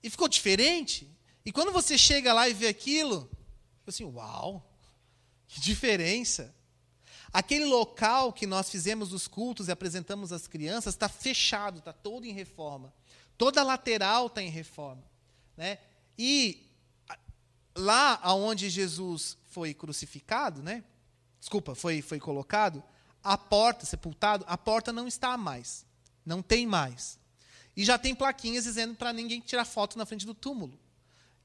[0.00, 1.10] E ficou diferente.
[1.44, 3.28] E quando você chega lá e vê aquilo,
[3.84, 4.64] assim, uau,
[5.48, 6.54] que diferença.
[7.32, 12.24] Aquele local que nós fizemos os cultos e apresentamos às crianças está fechado, está todo
[12.24, 12.92] em reforma.
[13.36, 15.02] Toda a lateral está em reforma.
[15.56, 15.78] Né?
[16.18, 16.66] E
[17.74, 20.82] lá aonde Jesus foi crucificado, né?
[21.38, 22.82] Desculpa, foi, foi colocado,
[23.22, 25.86] a porta, sepultado, a porta não está mais.
[26.24, 27.18] Não tem mais.
[27.76, 30.78] E já tem plaquinhas dizendo para ninguém tirar foto na frente do túmulo.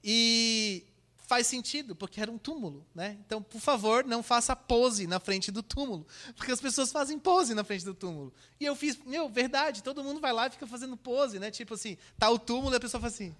[0.03, 0.85] E
[1.25, 3.17] faz sentido, porque era um túmulo, né?
[3.25, 6.05] Então, por favor, não faça pose na frente do túmulo,
[6.35, 8.33] porque as pessoas fazem pose na frente do túmulo.
[8.59, 11.49] E eu fiz, meu, verdade, todo mundo vai lá e fica fazendo pose, né?
[11.49, 13.33] Tipo assim, tá o túmulo e a pessoa faz assim.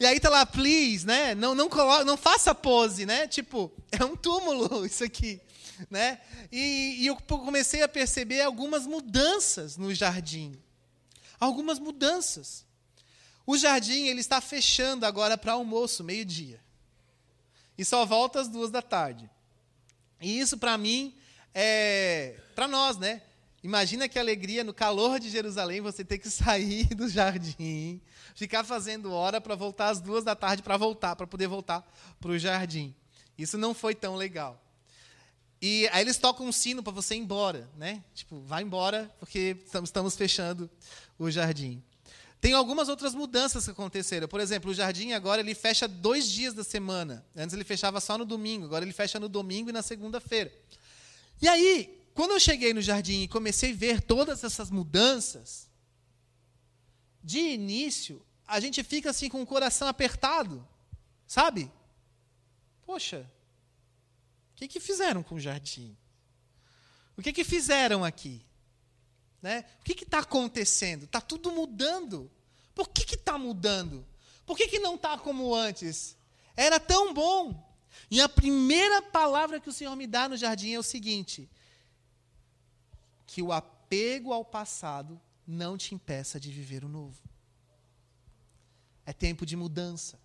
[0.00, 1.34] E aí tá lá, please, né?
[1.34, 3.28] Não, não, coloque, não faça pose, né?
[3.28, 5.40] Tipo, é um túmulo isso aqui,
[5.88, 6.20] né?
[6.50, 10.58] E, e eu comecei a perceber algumas mudanças no jardim.
[11.38, 12.64] Algumas mudanças.
[13.46, 16.60] O jardim ele está fechando agora para almoço, meio-dia.
[17.76, 19.28] E só volta às duas da tarde.
[20.20, 21.14] E isso, para mim,
[21.52, 22.36] é.
[22.54, 23.22] Para nós, né?
[23.62, 28.00] Imagina que alegria no calor de Jerusalém você ter que sair do jardim,
[28.34, 31.82] ficar fazendo hora para voltar às duas da tarde para voltar, para poder voltar
[32.20, 32.94] para o jardim.
[33.38, 34.60] Isso não foi tão legal.
[35.62, 38.04] E aí eles tocam um sino para você ir embora, né?
[38.14, 40.70] Tipo, vai embora porque estamos fechando
[41.18, 41.82] o jardim.
[42.44, 44.28] Tem algumas outras mudanças que aconteceram.
[44.28, 47.24] Por exemplo, o jardim agora ele fecha dois dias da semana.
[47.34, 50.52] Antes ele fechava só no domingo, agora ele fecha no domingo e na segunda-feira.
[51.40, 55.70] E aí, quando eu cheguei no jardim e comecei a ver todas essas mudanças,
[57.22, 60.68] de início, a gente fica assim com o coração apertado,
[61.26, 61.72] sabe?
[62.84, 63.26] Poxa,
[64.52, 65.96] o que, que fizeram com o jardim?
[67.16, 68.44] O que, que fizeram aqui?
[69.44, 69.62] Né?
[69.82, 71.04] O que está acontecendo?
[71.04, 72.30] Está tudo mudando.
[72.74, 74.02] Por que está mudando?
[74.46, 76.16] Por que, que não está como antes?
[76.56, 77.62] Era tão bom.
[78.10, 81.46] E a primeira palavra que o Senhor me dá no jardim é o seguinte:
[83.26, 87.20] que o apego ao passado não te impeça de viver o novo.
[89.04, 90.18] É tempo de mudança.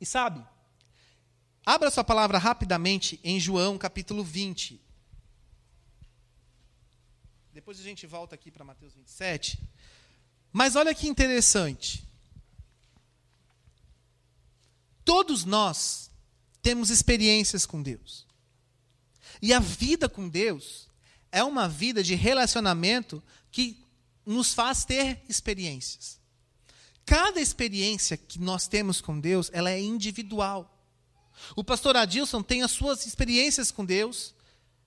[0.00, 0.42] E sabe,
[1.62, 4.87] abra sua palavra rapidamente em João capítulo 20.
[7.58, 9.58] Depois a gente volta aqui para Mateus 27.
[10.52, 12.06] Mas olha que interessante.
[15.04, 16.08] Todos nós
[16.62, 18.24] temos experiências com Deus.
[19.42, 20.88] E a vida com Deus
[21.32, 23.84] é uma vida de relacionamento que
[24.24, 26.20] nos faz ter experiências.
[27.04, 30.80] Cada experiência que nós temos com Deus, ela é individual.
[31.56, 34.32] O pastor Adilson tem as suas experiências com Deus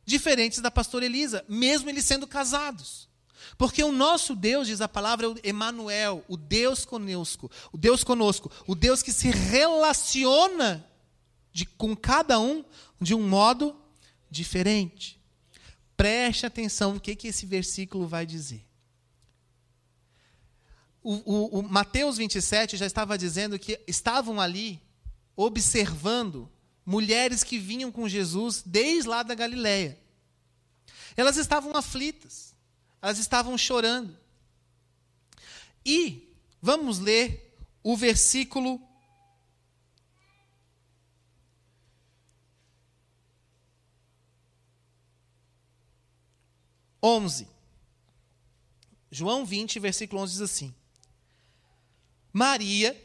[0.05, 3.09] diferentes da pastora Elisa, mesmo eles sendo casados.
[3.57, 8.03] Porque o nosso Deus, diz a palavra, é o Emanuel, o Deus conosco, o Deus
[8.03, 10.85] conosco, o Deus que se relaciona
[11.51, 12.63] de, com cada um
[12.99, 13.75] de um modo
[14.29, 15.19] diferente.
[15.97, 18.65] Preste atenção no que, que esse versículo vai dizer.
[21.03, 24.81] O, o, o Mateus 27 já estava dizendo que estavam ali
[25.35, 26.49] observando
[26.91, 29.97] mulheres que vinham com Jesus desde lá da Galiléia.
[31.15, 32.53] Elas estavam aflitas,
[33.01, 34.17] elas estavam chorando.
[35.85, 38.79] E vamos ler o versículo
[47.01, 47.47] 11.
[49.09, 50.75] João 20, versículo 11 diz assim:
[52.33, 53.01] Maria,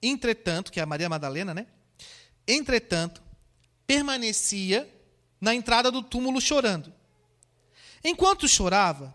[0.00, 1.66] entretanto, que é a Maria Madalena, né?
[2.46, 3.22] Entretanto,
[3.86, 4.88] permanecia
[5.40, 6.92] na entrada do túmulo chorando.
[8.04, 9.14] Enquanto chorava,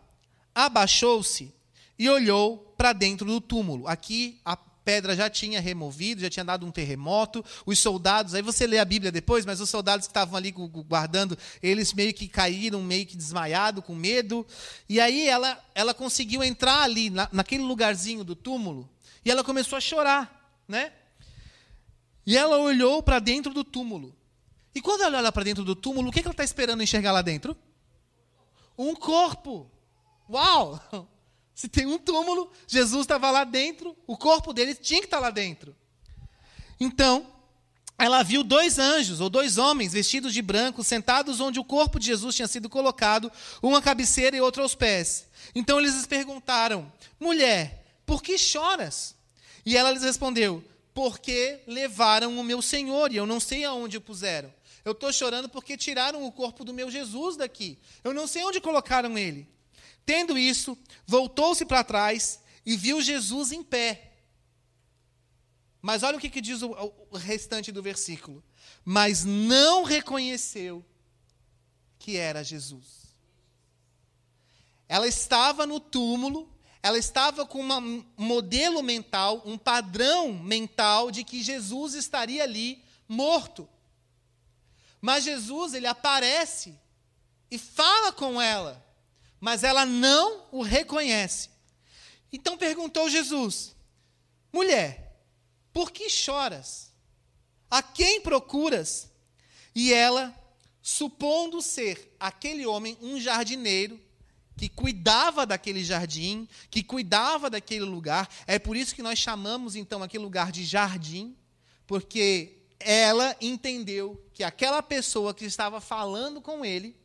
[0.53, 1.53] abaixou-se
[1.97, 3.87] e olhou para dentro do túmulo.
[3.87, 7.43] Aqui a pedra já tinha removido, já tinha dado um terremoto.
[7.65, 11.37] Os soldados, aí você lê a Bíblia depois, mas os soldados que estavam ali guardando,
[11.61, 14.47] eles meio que caíram, meio que desmaiados, com medo.
[14.87, 18.89] E aí ela, ela conseguiu entrar ali, na, naquele lugarzinho do túmulo,
[19.25, 20.93] e ela começou a chorar, né?
[22.27, 24.13] E ela olhou para dentro do túmulo.
[24.75, 27.21] E quando ela olha para dentro do túmulo, o que ela está esperando enxergar lá
[27.21, 27.55] dentro?
[28.77, 29.71] Um corpo.
[30.29, 30.77] Uau!
[31.55, 35.31] Se tem um túmulo, Jesus estava lá dentro, o corpo dele tinha que estar lá
[35.31, 35.73] dentro.
[36.79, 37.25] Então,
[37.97, 42.07] ela viu dois anjos, ou dois homens, vestidos de branco, sentados onde o corpo de
[42.07, 45.27] Jesus tinha sido colocado, uma à cabeceira e outra aos pés.
[45.55, 49.15] Então eles lhes perguntaram: Mulher, por que choras?
[49.65, 50.63] E ela lhes respondeu:
[50.97, 54.51] Porque levaram o meu Senhor e eu não sei aonde o puseram.
[54.83, 57.77] Eu estou chorando porque tiraram o corpo do meu Jesus daqui.
[58.03, 59.47] Eu não sei onde colocaram ele.
[60.03, 64.11] Tendo isso, voltou-se para trás e viu Jesus em pé.
[65.83, 66.71] Mas olha o que, que diz o,
[67.11, 68.43] o restante do versículo.
[68.83, 70.83] Mas não reconheceu
[71.99, 73.13] que era Jesus.
[74.89, 76.51] Ela estava no túmulo,
[76.87, 83.67] ela estava com um modelo mental, um padrão mental de que Jesus estaria ali morto.
[84.99, 86.73] Mas Jesus, ele aparece
[87.51, 88.87] e fala com ela
[89.39, 91.49] mas ela não o reconhece.
[92.31, 93.75] Então perguntou Jesus:
[94.51, 95.15] Mulher,
[95.71, 96.91] por que choras?
[97.69, 99.09] A quem procuras?
[99.75, 100.35] E ela,
[100.81, 104.01] supondo ser aquele homem um jardineiro,
[104.57, 110.01] que cuidava daquele jardim, que cuidava daquele lugar, é por isso que nós chamamos então
[110.01, 111.35] aquele lugar de jardim,
[111.85, 116.95] porque ela entendeu que aquela pessoa que estava falando com ele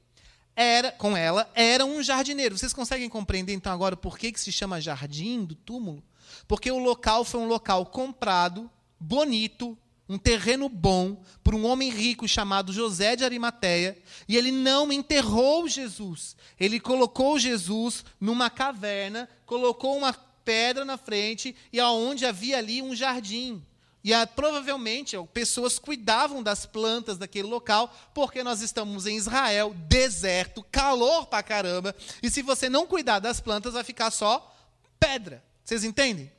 [0.56, 2.56] era com ela era um jardineiro.
[2.56, 6.02] Vocês conseguem compreender então agora por que, que se chama jardim do túmulo?
[6.48, 9.76] Porque o local foi um local comprado, bonito,
[10.12, 13.96] um terreno bom, por um homem rico chamado José de Arimateia,
[14.28, 16.36] e ele não enterrou Jesus.
[16.60, 20.12] Ele colocou Jesus numa caverna, colocou uma
[20.44, 23.64] pedra na frente e aonde havia ali um jardim.
[24.04, 30.62] E ah, provavelmente pessoas cuidavam das plantas daquele local, porque nós estamos em Israel, deserto,
[30.70, 34.54] calor pra caramba, e se você não cuidar das plantas, vai ficar só
[35.00, 35.42] pedra.
[35.64, 36.30] Vocês entendem?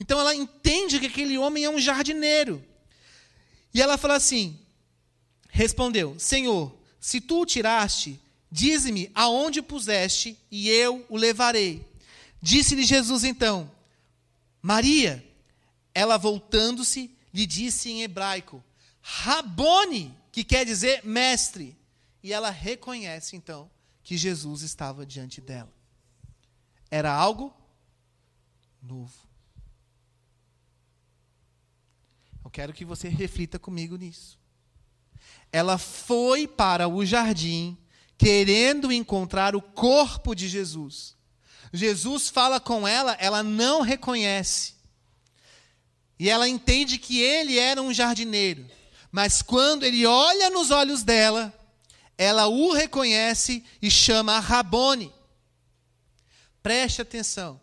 [0.00, 2.64] Então ela entende que aquele homem é um jardineiro.
[3.72, 4.58] E ela fala assim:
[5.48, 11.86] respondeu, Senhor, se tu o tiraste, dize-me aonde o puseste, e eu o levarei.
[12.40, 13.70] Disse-lhe Jesus então:
[14.62, 15.24] Maria.
[15.94, 18.62] Ela voltando-se, lhe disse em hebraico:
[19.00, 21.76] Rabone, que quer dizer mestre.
[22.22, 23.70] E ela reconhece então
[24.02, 25.72] que Jesus estava diante dela.
[26.90, 27.52] Era algo
[28.82, 29.12] novo.
[32.44, 34.36] Eu quero que você reflita comigo nisso.
[35.52, 37.78] Ela foi para o jardim
[38.18, 41.16] querendo encontrar o corpo de Jesus.
[41.72, 44.74] Jesus fala com ela, ela não reconhece.
[46.18, 48.68] E ela entende que ele era um jardineiro.
[49.12, 51.56] Mas quando ele olha nos olhos dela,
[52.16, 55.14] ela o reconhece e chama Rabone.
[56.60, 57.60] Preste atenção.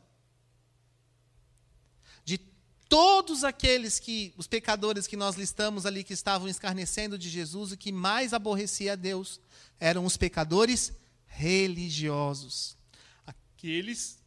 [2.96, 7.78] Todos aqueles que, os pecadores que nós listamos ali, que estavam escarnecendo de Jesus, o
[7.78, 9.38] que mais aborrecia a Deus
[9.78, 10.94] eram os pecadores
[11.28, 12.78] religiosos.
[13.28, 14.18] Aqueles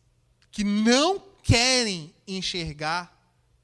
[0.50, 3.18] que não querem enxergar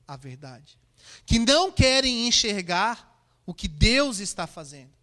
[0.08, 0.78] a verdade,
[1.26, 4.94] que não querem enxergar o que Deus está fazendo,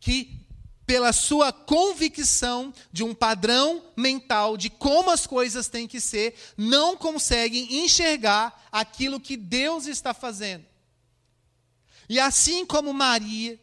[0.00, 0.47] que
[0.88, 6.96] pela sua convicção de um padrão mental de como as coisas têm que ser, não
[6.96, 10.64] conseguem enxergar aquilo que Deus está fazendo.
[12.08, 13.60] E assim como Maria,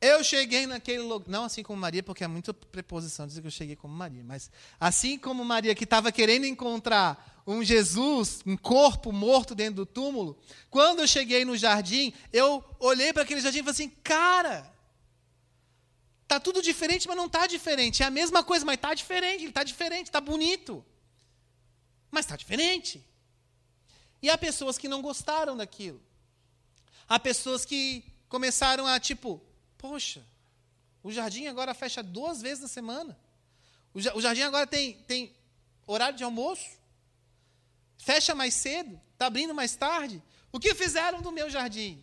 [0.00, 3.50] eu cheguei naquele lugar, não assim como Maria, porque é muita preposição dizer que eu
[3.50, 9.12] cheguei como Maria, mas assim como Maria que estava querendo encontrar um Jesus, um corpo
[9.12, 10.38] morto dentro do túmulo,
[10.70, 14.73] quando eu cheguei no jardim, eu olhei para aquele jardim e falei assim, cara,
[16.26, 18.02] Tá tudo diferente, mas não está diferente.
[18.02, 19.42] É a mesma coisa, mas está diferente.
[19.42, 20.84] Ele está diferente, está bonito.
[22.10, 23.04] Mas está diferente.
[24.22, 26.00] E há pessoas que não gostaram daquilo.
[27.08, 29.42] Há pessoas que começaram a, tipo,
[29.76, 30.26] poxa,
[31.02, 33.18] o jardim agora fecha duas vezes na semana.
[33.92, 35.36] O jardim agora tem, tem
[35.86, 36.70] horário de almoço.
[37.98, 40.22] Fecha mais cedo, está abrindo mais tarde.
[40.50, 42.02] O que fizeram do meu jardim?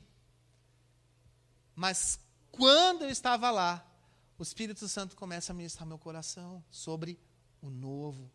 [1.76, 2.20] Mas
[2.52, 3.84] quando eu estava lá,
[4.42, 7.20] o Espírito Santo começa a ministrar meu coração sobre
[7.62, 8.28] o novo,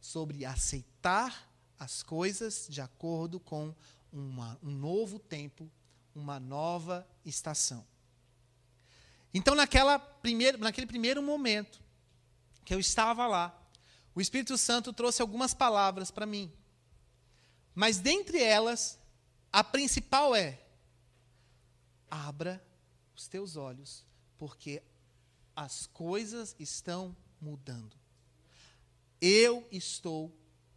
[0.00, 3.74] sobre aceitar as coisas de acordo com
[4.12, 5.68] uma, um novo tempo,
[6.14, 7.84] uma nova estação.
[9.34, 11.82] Então, naquela primeiro, naquele primeiro momento
[12.64, 13.60] que eu estava lá,
[14.14, 16.52] o Espírito Santo trouxe algumas palavras para mim.
[17.74, 18.96] Mas dentre elas,
[19.52, 20.64] a principal é:
[22.08, 22.64] abra
[23.16, 24.04] os teus olhos,
[24.38, 24.80] porque
[25.58, 27.96] as coisas estão mudando.
[29.20, 30.32] Eu estou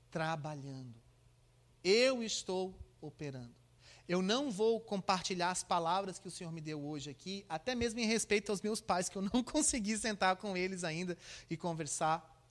[0.09, 0.95] trabalhando.
[1.83, 3.53] Eu estou operando.
[4.07, 7.99] Eu não vou compartilhar as palavras que o Senhor me deu hoje aqui, até mesmo
[7.99, 11.15] em respeito aos meus pais, que eu não consegui sentar com eles ainda
[11.47, 12.43] e conversar.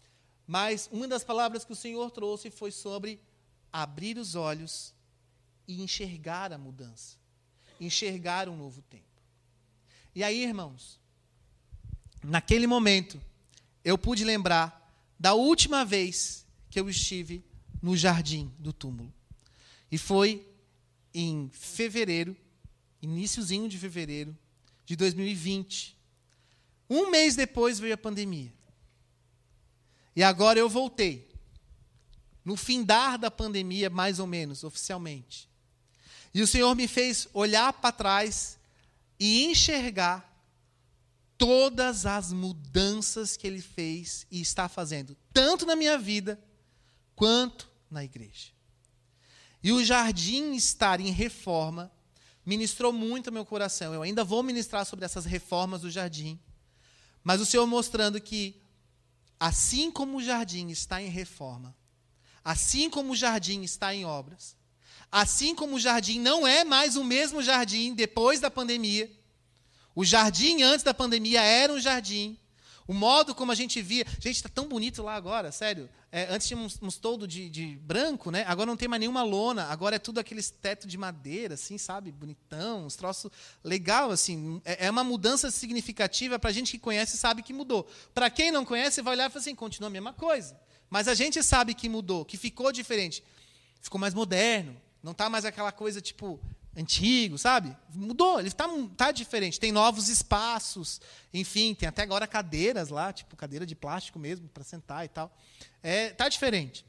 [0.47, 3.20] Mas uma das palavras que o Senhor trouxe foi sobre
[3.72, 4.95] abrir os olhos
[5.66, 7.16] e enxergar a mudança,
[7.81, 9.05] enxergar um novo tempo.
[10.14, 11.00] E aí, irmãos,
[12.23, 13.21] naquele momento,
[13.85, 14.81] eu pude lembrar
[15.18, 17.45] da última vez que eu estive
[17.83, 19.12] no jardim do túmulo.
[19.91, 20.47] E foi
[21.12, 22.37] em fevereiro,
[23.03, 24.37] iníciozinho de fevereiro
[24.85, 25.97] de 2020.
[26.89, 28.53] Um mês depois veio a pandemia.
[30.14, 31.29] E agora eu voltei.
[32.45, 35.49] No findar da pandemia, mais ou menos, oficialmente.
[36.33, 38.59] E o Senhor me fez olhar para trás
[39.18, 40.30] e enxergar
[41.41, 46.38] todas as mudanças que ele fez e está fazendo, tanto na minha vida
[47.16, 48.49] quanto na igreja.
[49.62, 51.91] E o jardim estar em reforma
[52.45, 53.95] ministrou muito ao meu coração.
[53.95, 56.38] Eu ainda vou ministrar sobre essas reformas do jardim,
[57.24, 58.61] mas o Senhor mostrando que,
[59.38, 61.74] assim como o jardim está em reforma,
[62.45, 64.55] assim como o jardim está em obras,
[65.11, 69.11] assim como o jardim não é mais o mesmo jardim depois da pandemia,
[69.95, 72.38] o jardim antes da pandemia era um jardim.
[72.91, 74.05] O modo como a gente via.
[74.18, 75.88] Gente, está tão bonito lá agora, sério.
[76.11, 78.45] É, antes tinha uns, uns toldos de, de, branco, né?
[78.49, 79.66] Agora não tem mais nenhuma lona.
[79.66, 82.11] Agora é tudo aqueles teto de madeira, assim, sabe?
[82.11, 83.30] Bonitão, uns troços
[83.62, 84.61] legal, assim.
[84.64, 87.88] É, é uma mudança significativa para a gente que conhece sabe que mudou.
[88.12, 90.61] Para quem não conhece, vai olhar e fala assim: continua a mesma coisa.
[90.88, 93.22] Mas a gente sabe que mudou, que ficou diferente.
[93.80, 94.76] Ficou mais moderno.
[95.01, 96.41] Não está mais aquela coisa tipo
[96.77, 97.77] antigo, sabe?
[97.95, 99.59] Mudou, ele está tá diferente.
[99.59, 101.01] Tem novos espaços,
[101.33, 105.35] enfim, tem até agora cadeiras lá, tipo cadeira de plástico mesmo, para sentar e tal.
[105.83, 106.85] É, tá diferente.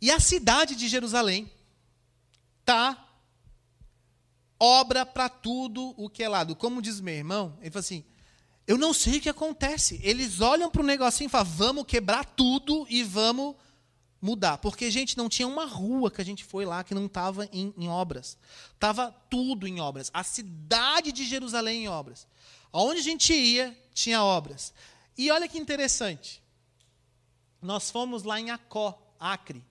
[0.00, 1.50] E a cidade de Jerusalém
[2.64, 3.06] tá
[4.58, 6.56] obra para tudo o que é lado.
[6.56, 8.04] Como diz meu irmão, ele fala assim:
[8.66, 10.00] eu não sei o que acontece.
[10.02, 13.56] Eles olham para o negocinho e falam: vamos quebrar tudo e vamos
[14.20, 14.58] mudar.
[14.58, 17.72] Porque, gente, não tinha uma rua que a gente foi lá que não estava em,
[17.76, 18.36] em, obras.
[18.74, 20.10] Estava tudo em obras.
[20.12, 22.26] A cidade de Jerusalém em obras.
[22.72, 24.72] Aonde a gente ia, tinha obras.
[25.16, 26.42] E olha que interessante.
[27.60, 29.62] Nós fomos lá em Acó, Acre,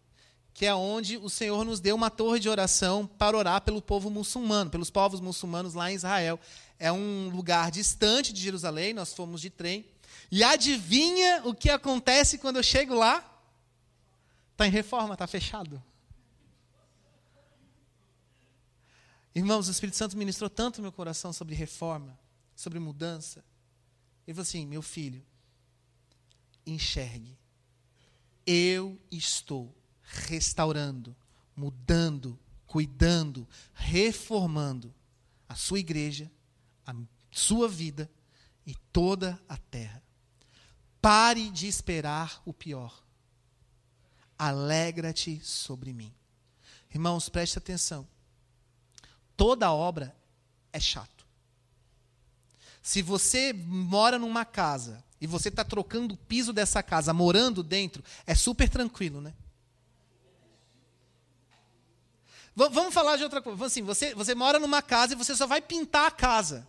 [0.54, 4.10] que é onde o Senhor nos deu uma torre de oração para orar pelo povo
[4.10, 6.40] muçulmano, pelos povos muçulmanos lá em Israel.
[6.78, 9.86] É um lugar distante de Jerusalém, nós fomos de trem.
[10.32, 13.29] E adivinha o que acontece quando eu chego lá?
[14.60, 15.82] Está em reforma, está fechado.
[19.34, 22.20] Irmãos, o Espírito Santo ministrou tanto meu coração sobre reforma,
[22.54, 23.42] sobre mudança.
[24.28, 25.26] Ele falou assim: meu filho,
[26.68, 27.40] enxergue.
[28.46, 31.16] Eu estou restaurando,
[31.56, 32.38] mudando,
[32.68, 34.94] cuidando, reformando
[35.48, 36.30] a sua igreja,
[36.86, 36.94] a
[37.32, 38.12] sua vida
[38.66, 40.04] e toda a terra.
[41.02, 43.08] Pare de esperar o pior.
[44.40, 46.14] Alegra-te sobre mim.
[46.90, 48.08] Irmãos, preste atenção.
[49.36, 50.16] Toda obra
[50.72, 51.28] é chato.
[52.82, 58.02] Se você mora numa casa e você está trocando o piso dessa casa, morando dentro,
[58.26, 59.34] é super tranquilo, né?
[62.56, 63.66] V vamos falar de outra coisa.
[63.66, 66.66] Assim, você, você mora numa casa e você só vai pintar a casa.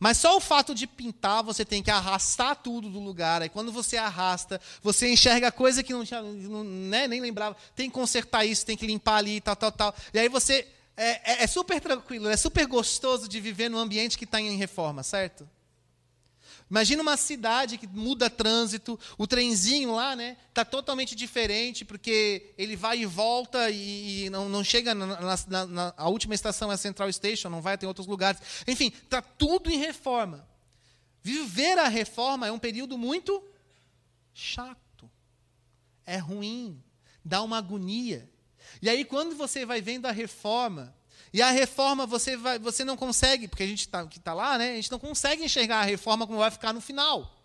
[0.00, 3.42] Mas só o fato de pintar, você tem que arrastar tudo do lugar.
[3.42, 7.54] Aí quando você arrasta, você enxerga coisa que não tinha, não, né, nem lembrava.
[7.76, 9.94] Tem que consertar isso, tem que limpar ali, tal, tal, tal.
[10.14, 10.66] E aí você.
[10.96, 14.56] É, é, é super tranquilo, é super gostoso de viver num ambiente que está em
[14.56, 15.48] reforma, certo?
[16.70, 22.76] Imagina uma cidade que muda trânsito, o trenzinho lá, né, está totalmente diferente, porque ele
[22.76, 26.74] vai e volta e, e não, não, chega na, na, na, a última estação é
[26.74, 28.40] a Central Station, não vai, tem outros lugares.
[28.68, 30.48] Enfim, está tudo em reforma.
[31.22, 33.42] Viver a reforma é um período muito
[34.32, 35.10] chato.
[36.06, 36.80] É ruim,
[37.24, 38.30] dá uma agonia.
[38.80, 40.94] E aí, quando você vai vendo a reforma,
[41.32, 44.58] e a reforma você, vai, você não consegue, porque a gente tá, que está lá,
[44.58, 47.36] né, a gente não consegue enxergar a reforma como vai ficar no final.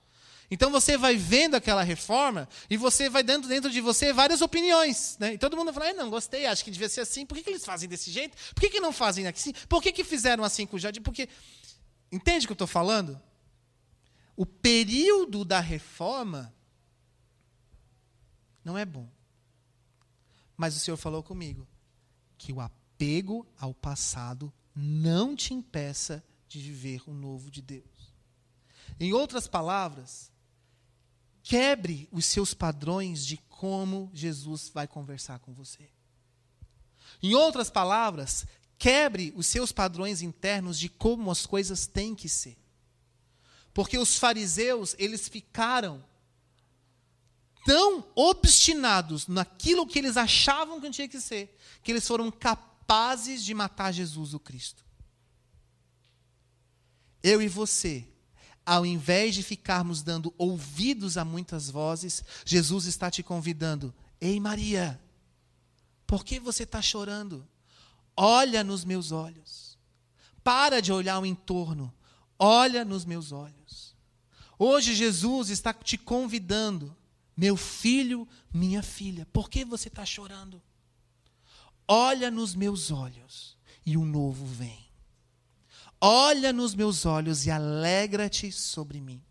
[0.50, 5.18] Então você vai vendo aquela reforma e você vai dando dentro de você várias opiniões.
[5.20, 5.34] Né?
[5.34, 7.26] E todo mundo fala, não, gostei, acho que devia ser assim.
[7.26, 8.38] Por que, que eles fazem desse jeito?
[8.54, 9.54] Por que, que não fazem assim?
[9.68, 11.02] Por que, que fizeram assim com o jardim?
[11.02, 11.28] Porque.
[12.12, 13.20] Entende o que eu estou falando?
[14.36, 16.54] O período da reforma
[18.64, 19.10] não é bom.
[20.56, 21.68] Mas o Senhor falou comigo
[22.38, 22.62] que o
[22.96, 28.14] apego ao passado não te impeça de viver o novo de Deus.
[28.98, 30.32] Em outras palavras,
[31.44, 35.90] quebre os seus padrões de como Jesus vai conversar com você.
[37.22, 38.46] Em outras palavras,
[38.78, 42.58] quebre os seus padrões internos de como as coisas têm que ser.
[43.74, 46.04] Porque os fariseus, eles ficaram
[47.66, 53.44] tão obstinados naquilo que eles achavam que tinha que ser, que eles foram capazes capazes
[53.44, 54.86] de matar Jesus o Cristo.
[57.24, 58.08] Eu e você,
[58.64, 63.94] ao invés de ficarmos dando ouvidos a muitas vozes, Jesus está te convidando.
[64.22, 65.02] Ei, Maria,
[66.06, 67.48] por que você está chorando?
[68.16, 69.80] Olha nos meus olhos.
[70.44, 71.92] Para de olhar o entorno.
[72.38, 73.96] Olha nos meus olhos.
[74.60, 76.96] Hoje Jesus está te convidando.
[77.36, 80.62] Meu filho, minha filha, por que você está chorando?
[81.88, 84.86] Olha nos meus olhos e o novo vem.
[86.02, 89.24] Olha nos meus olhos e alegra-te sobre mim.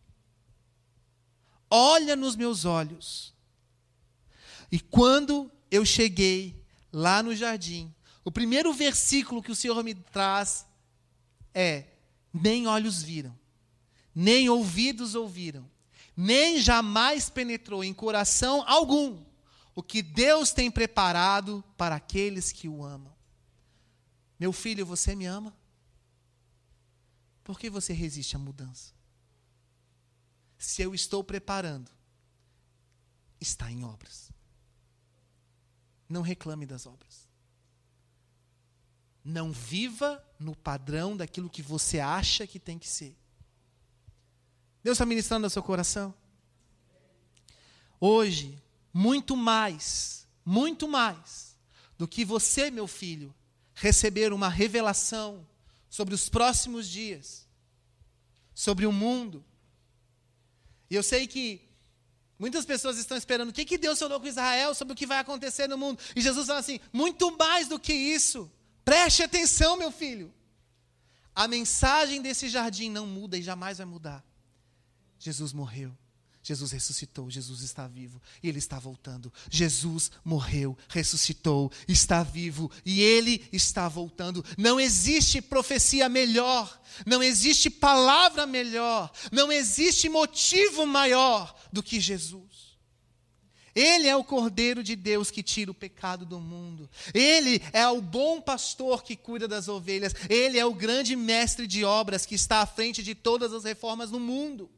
[1.71, 3.35] Olha nos meus olhos.
[4.71, 7.93] E quando eu cheguei lá no jardim,
[8.25, 10.67] o primeiro versículo que o Senhor me traz
[11.53, 11.87] é:
[12.33, 13.37] nem olhos viram,
[14.15, 15.69] nem ouvidos ouviram,
[16.17, 19.23] nem jamais penetrou em coração algum
[19.75, 23.13] o que Deus tem preparado para aqueles que o amam.
[24.39, 25.57] Meu filho, você me ama?
[27.43, 28.93] Por que você resiste à mudança?
[30.57, 31.91] Se eu estou preparando,
[33.41, 34.33] está em obras.
[36.09, 37.29] Não reclame das obras.
[39.25, 43.17] Não viva no padrão daquilo que você acha que tem que ser.
[44.83, 46.15] Deus está ministrando ao seu coração?
[47.99, 48.63] Hoje,
[48.95, 51.57] muito mais, muito mais
[51.99, 53.35] do que você, meu filho,
[53.75, 55.45] receber uma revelação
[55.91, 57.49] sobre os próximos dias,
[58.55, 59.45] sobre o mundo.
[60.89, 61.61] E eu sei que
[62.39, 65.19] muitas pessoas estão esperando o que, que Deus falou com Israel sobre o que vai
[65.19, 66.01] acontecer no mundo.
[66.15, 68.49] E Jesus fala assim: muito mais do que isso.
[68.85, 70.33] Preste atenção, meu filho.
[71.35, 74.25] A mensagem desse jardim não muda e jamais vai mudar.
[75.19, 75.97] Jesus morreu.
[76.45, 79.33] Jesus ressuscitou, Jesus está vivo e ele está voltando.
[79.51, 84.45] Jesus morreu, ressuscitou, está vivo e ele está voltando.
[84.59, 92.75] Não existe profecia melhor, não existe palavra melhor, não existe motivo maior do que Jesus.
[93.75, 96.91] Ele é o Cordeiro de Deus que tira o pecado do mundo.
[97.15, 100.15] Ele é o bom pastor que cuida das ovelhas.
[100.29, 104.11] Ele é o grande mestre de obras que está à frente de todas as reformas
[104.11, 104.71] no mundo.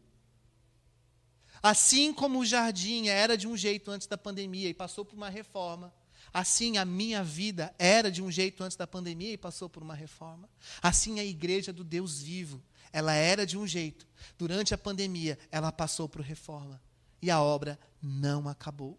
[1.67, 5.29] Assim como o jardim era de um jeito antes da pandemia e passou por uma
[5.29, 5.93] reforma,
[6.33, 9.93] assim a minha vida era de um jeito antes da pandemia e passou por uma
[9.93, 10.49] reforma.
[10.81, 12.63] Assim a igreja do Deus vivo,
[12.93, 14.07] ela era de um jeito.
[14.39, 16.81] Durante a pandemia, ela passou por reforma.
[17.21, 18.97] E a obra não acabou.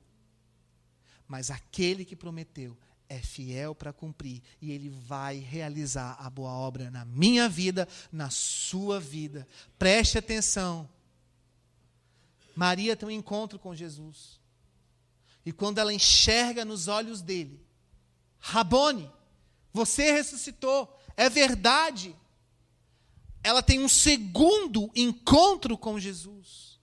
[1.26, 6.91] mas aquele que prometeu é fiel para cumprir e ele vai realizar a boa obra
[6.91, 9.47] na minha vida, na sua vida.
[9.80, 10.97] Preste atenção.
[12.58, 14.39] Maria tem um encontro com Jesus.
[15.45, 17.64] E quando ela enxerga nos olhos dele,
[18.39, 19.12] Rabone,
[19.72, 22.16] você ressuscitou, é verdade.
[23.43, 26.80] Ela tem um segundo encontro com Jesus.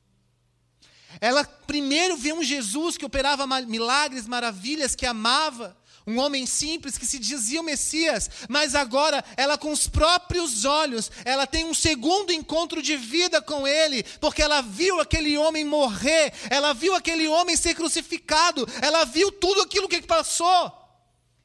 [1.21, 7.07] Ela primeiro vê um Jesus que operava milagres, maravilhas, que amava, um homem simples que
[7.07, 12.33] se dizia o Messias, mas agora ela com os próprios olhos, ela tem um segundo
[12.33, 17.57] encontro de vida com ele, porque ela viu aquele homem morrer, ela viu aquele homem
[17.57, 20.73] ser crucificado, ela viu tudo aquilo que passou.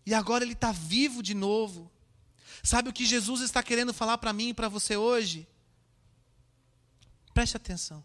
[0.05, 1.89] E agora ele está vivo de novo.
[2.63, 5.47] Sabe o que Jesus está querendo falar para mim e para você hoje?
[7.33, 8.03] Preste atenção.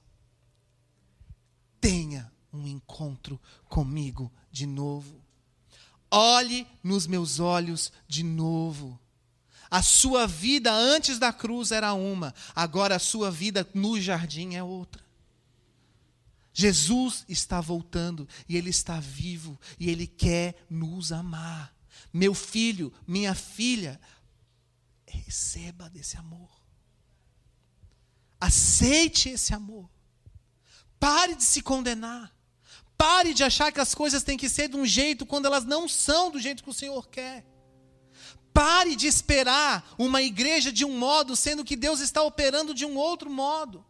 [1.80, 5.24] Tenha um encontro comigo de novo.
[6.17, 9.01] Olhe nos meus olhos de novo.
[9.69, 14.62] A sua vida antes da cruz era uma, agora a sua vida no jardim é
[14.62, 15.05] outra.
[16.53, 21.75] Jesus está voltando e ele está vivo e ele quer nos amar.
[22.12, 24.01] Meu filho, minha filha,
[25.05, 26.49] receba desse amor.
[28.41, 29.91] Aceite esse amor.
[31.01, 32.34] Pare de se condenar.
[32.97, 35.88] Pare de achar que as coisas têm que ser de um jeito quando elas não
[35.88, 37.45] são do jeito que o Senhor quer.
[38.53, 42.97] Pare de esperar uma igreja de um modo, sendo que Deus está operando de um
[42.97, 43.84] outro modo.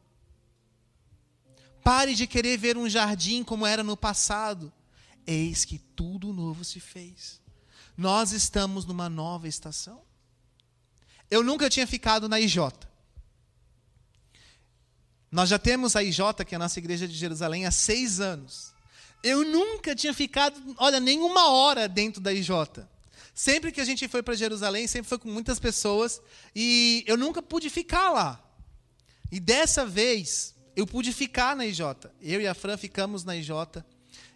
[1.83, 4.73] Pare de querer ver um jardim como era no passado.
[5.27, 7.43] Eis que tudo novo se fez.
[7.97, 10.03] Nós estamos numa nova estação.
[11.31, 12.59] Eu nunca tinha ficado na IJ.
[15.31, 18.74] Nós já temos a IJ, que é a nossa igreja de Jerusalém, há seis anos.
[19.25, 22.51] Eu nunca tinha ficado, olha, nem uma hora dentro da IJ.
[23.35, 26.21] Sempre que a gente foi para Jerusalém, sempre foi com muitas pessoas,
[26.55, 28.39] e eu nunca pude ficar lá.
[29.33, 31.81] E dessa vez, eu pude ficar na IJ.
[32.21, 33.51] Eu e a Fran ficamos na IJ.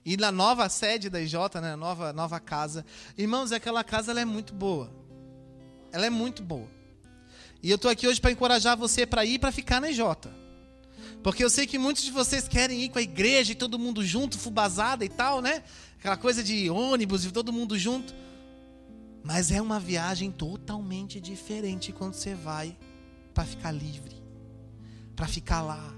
[0.06, 2.84] E na nova sede da IJ, né, nova, nova casa.
[3.16, 4.90] Irmãos, aquela casa ela é muito boa.
[5.92, 6.68] Ela é muito boa.
[7.62, 10.00] E eu estou aqui hoje para encorajar você para ir para ficar na IJ.
[11.28, 14.02] Porque eu sei que muitos de vocês querem ir com a igreja e todo mundo
[14.02, 15.62] junto, fubazada e tal, né?
[15.98, 18.14] Aquela coisa de ônibus e todo mundo junto.
[19.22, 22.74] Mas é uma viagem totalmente diferente quando você vai
[23.34, 24.22] para ficar livre,
[25.14, 25.94] para ficar lá.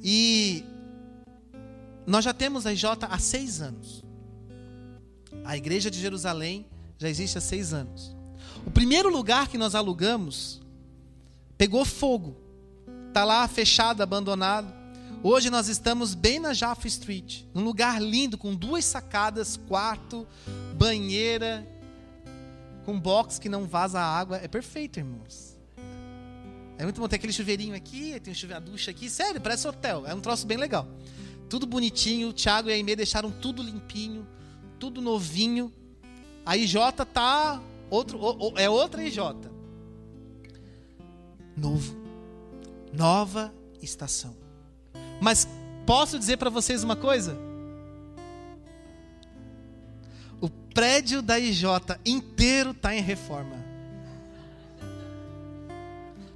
[0.00, 0.64] E
[2.06, 4.04] nós já temos a IJ há seis anos.
[5.44, 6.64] A igreja de Jerusalém
[6.96, 8.14] já existe há seis anos.
[8.64, 10.62] O primeiro lugar que nós alugamos
[11.58, 12.41] pegou fogo.
[13.12, 14.72] Está lá fechado, abandonado.
[15.22, 20.26] Hoje nós estamos bem na Jaffa Street, num lugar lindo, com duas sacadas, quarto,
[20.78, 21.62] banheira,
[22.86, 24.38] com box que não vaza água.
[24.38, 25.58] É perfeito, irmãos.
[26.78, 27.06] É muito bom.
[27.06, 29.10] Tem aquele chuveirinho aqui, tem um a ducha aqui.
[29.10, 30.06] Sério, parece hotel.
[30.06, 30.88] É um troço bem legal.
[31.50, 32.30] Tudo bonitinho.
[32.30, 34.26] O Thiago e a Aimee deixaram tudo limpinho,
[34.78, 35.70] tudo novinho.
[36.46, 36.76] A IJ
[37.12, 37.60] tá
[37.90, 38.18] outro,
[38.56, 39.18] é outra IJ.
[41.54, 42.01] Novo
[42.92, 44.36] nova estação.
[45.20, 45.48] Mas
[45.86, 47.36] posso dizer para vocês uma coisa?
[50.40, 51.64] O prédio da IJ
[52.04, 53.62] inteiro está em reforma.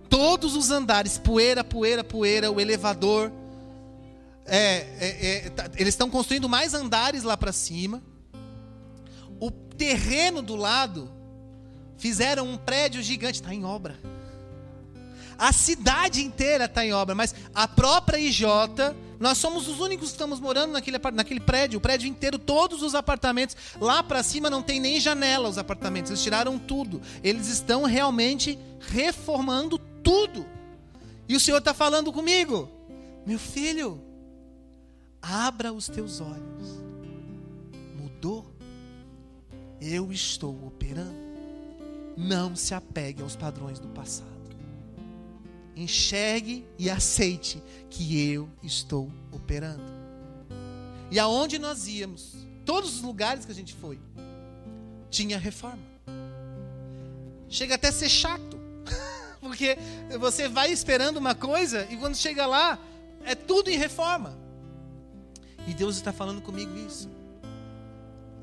[0.09, 3.31] Todos os andares, poeira, poeira, poeira, o elevador.
[4.47, 8.03] É, é, é, tá, eles estão construindo mais andares lá para cima.
[9.41, 11.11] O terreno do lado
[11.99, 13.99] fizeram um prédio gigante, está em obra.
[15.39, 18.45] A cidade inteira está em obra, mas a própria IJ,
[19.21, 22.95] nós somos os únicos que estamos morando naquele, naquele prédio, o prédio inteiro, todos os
[22.95, 23.57] apartamentos.
[23.81, 27.03] Lá para cima não tem nem janela os apartamentos, eles tiraram tudo.
[27.23, 30.47] Eles estão realmente reformando tudo.
[31.29, 32.71] E o Senhor está falando comigo,
[33.27, 34.01] meu filho,
[35.21, 36.83] abra os teus olhos.
[37.95, 38.47] Mudou?
[39.81, 41.27] Eu estou operando.
[42.17, 44.36] Não se apegue aos padrões do passado
[45.77, 49.85] enxergue e aceite que eu estou operando.
[51.11, 54.01] E aonde nós íamos, todos os lugares que a gente foi,
[55.11, 55.85] tinha reforma.
[57.49, 58.59] Chega até a ser chato,
[59.39, 59.77] porque
[60.19, 62.79] você vai esperando uma coisa e quando chega lá,
[63.23, 64.37] é tudo em reforma.
[65.69, 67.09] E Deus está falando comigo isso.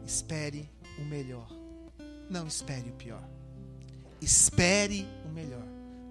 [0.06, 0.70] Espere
[1.00, 1.48] o melhor,
[2.30, 3.24] não espere o pior.
[4.22, 5.66] Espere o melhor,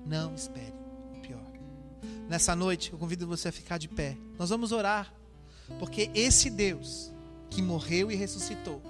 [0.05, 0.82] não espere
[2.29, 4.17] Nessa noite, eu convido você a ficar de pé.
[4.39, 5.13] Nós vamos orar,
[5.79, 7.13] porque esse Deus
[7.51, 8.83] que morreu e ressuscitou.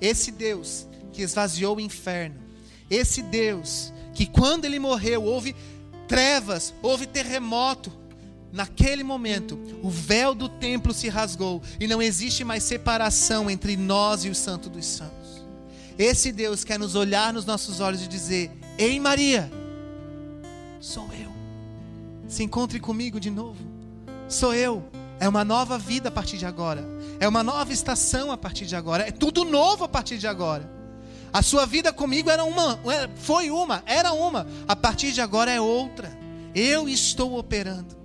[0.00, 2.40] Esse Deus que esvaziou o inferno.
[2.90, 5.54] Esse Deus que, quando ele morreu, houve
[6.08, 7.92] trevas, houve terremoto.
[8.52, 14.24] Naquele momento, o véu do templo se rasgou e não existe mais separação entre nós
[14.24, 15.42] e o Santo dos Santos.
[15.98, 19.50] Esse Deus quer nos olhar nos nossos olhos e dizer: Ei, Maria,
[20.80, 21.31] sou eu.
[22.26, 23.64] Se encontre comigo de novo.
[24.28, 24.82] Sou eu.
[25.20, 26.84] É uma nova vida a partir de agora.
[27.20, 29.06] É uma nova estação a partir de agora.
[29.06, 30.68] É tudo novo a partir de agora.
[31.32, 34.46] A sua vida comigo era uma, é, foi uma, era uma.
[34.68, 36.10] A partir de agora é outra.
[36.54, 37.96] Eu estou operando.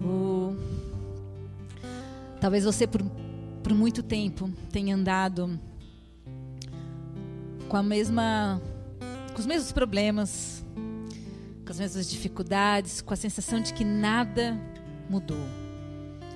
[0.00, 0.54] Oh.
[2.40, 3.02] Talvez você por,
[3.62, 5.58] por muito tempo tenha andado
[7.68, 8.62] com a mesma,
[9.32, 10.64] com os mesmos problemas,
[11.64, 14.58] com as mesmas dificuldades, com a sensação de que nada
[15.08, 15.46] mudou,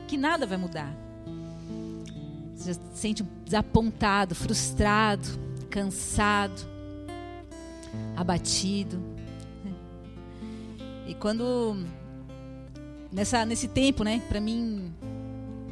[0.07, 0.95] que nada vai mudar.
[2.55, 5.29] Você se sente desapontado, frustrado,
[5.71, 6.61] cansado,
[8.17, 9.01] abatido.
[11.07, 11.77] E quando
[13.13, 14.93] nessa nesse tempo, né, para mim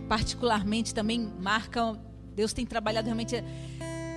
[0.08, 1.98] particularmente também marca
[2.34, 3.34] Deus tem trabalhado realmente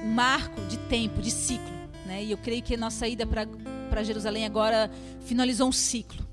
[0.03, 1.71] um marco de tempo, de ciclo,
[2.05, 2.23] né?
[2.23, 3.47] E eu creio que a nossa ida para
[3.89, 4.89] para Jerusalém agora
[5.25, 6.25] finalizou um ciclo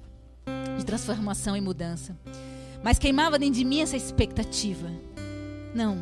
[0.76, 2.16] de transformação e mudança.
[2.84, 4.88] Mas queimava dentro de mim essa expectativa.
[5.74, 5.98] Não,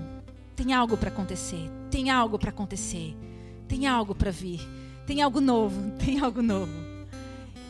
[0.55, 3.17] tem algo para acontecer, tem algo para acontecer,
[3.67, 4.61] tem algo para vir,
[5.07, 6.73] tem algo novo, tem algo novo.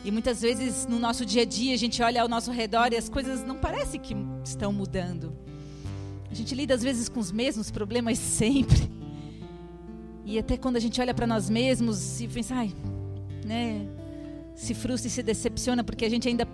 [0.03, 2.97] E muitas vezes no nosso dia a dia a gente olha ao nosso redor e
[2.97, 5.33] as coisas não parecem que estão mudando.
[6.29, 8.91] A gente lida às vezes com os mesmos problemas sempre.
[10.25, 12.73] E até quando a gente olha para nós mesmos e pensa, ai,
[13.45, 13.87] né,
[14.55, 16.47] se frustra e se decepciona porque a gente ainda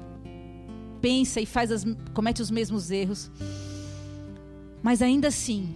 [1.01, 3.31] pensa e faz as, comete os mesmos erros.
[4.83, 5.73] Mas ainda assim,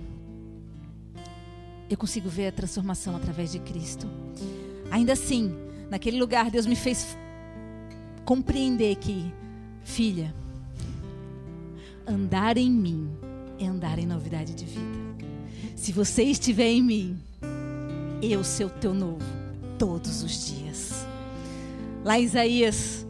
[1.89, 4.07] eu consigo ver a transformação através de Cristo.
[4.91, 5.55] Ainda assim,
[5.89, 7.18] naquele lugar, Deus me fez
[8.24, 9.32] compreender que,
[9.84, 10.34] filha,
[12.07, 13.09] andar em mim
[13.59, 15.05] é andar em novidade de vida.
[15.76, 17.20] Se você estiver em mim,
[18.22, 19.24] eu sou teu novo
[19.78, 20.64] todos os dias.
[22.06, 23.03] Lá em Isaías,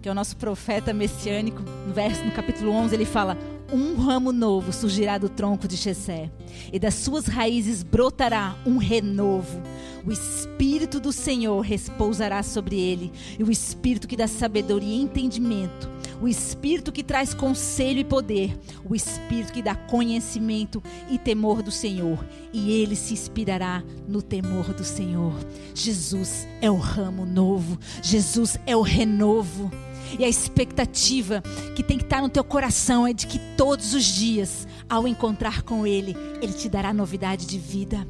[0.00, 3.36] que é o nosso profeta messiânico, no verso no capítulo 11, ele fala:
[3.72, 6.30] "Um ramo novo surgirá do tronco de Jessé,
[6.72, 9.60] e das suas raízes brotará um renovo.
[10.06, 15.90] O espírito do Senhor repousará sobre ele, e o espírito que dá sabedoria e entendimento,
[16.20, 21.70] o Espírito que traz conselho e poder, o Espírito que dá conhecimento e temor do
[21.70, 25.32] Senhor, e ele se inspirará no temor do Senhor.
[25.74, 29.70] Jesus é o ramo novo, Jesus é o renovo.
[30.18, 31.40] E a expectativa
[31.76, 35.62] que tem que estar no teu coração é de que todos os dias, ao encontrar
[35.62, 38.04] com Ele, Ele te dará novidade de vida.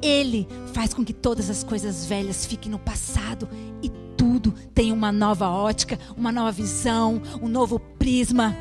[0.00, 3.46] Ele faz com que todas as coisas velhas fiquem no passado
[3.82, 3.90] e
[4.42, 8.56] tudo tem uma nova ótica, uma nova visão, um novo prisma.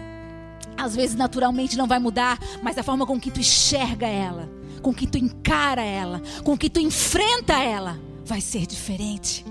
[0.77, 4.47] Às vezes, naturalmente, não vai mudar, mas a forma com que tu enxerga ela,
[4.81, 9.43] com que tu encara ela, com que tu enfrenta ela, vai ser diferente.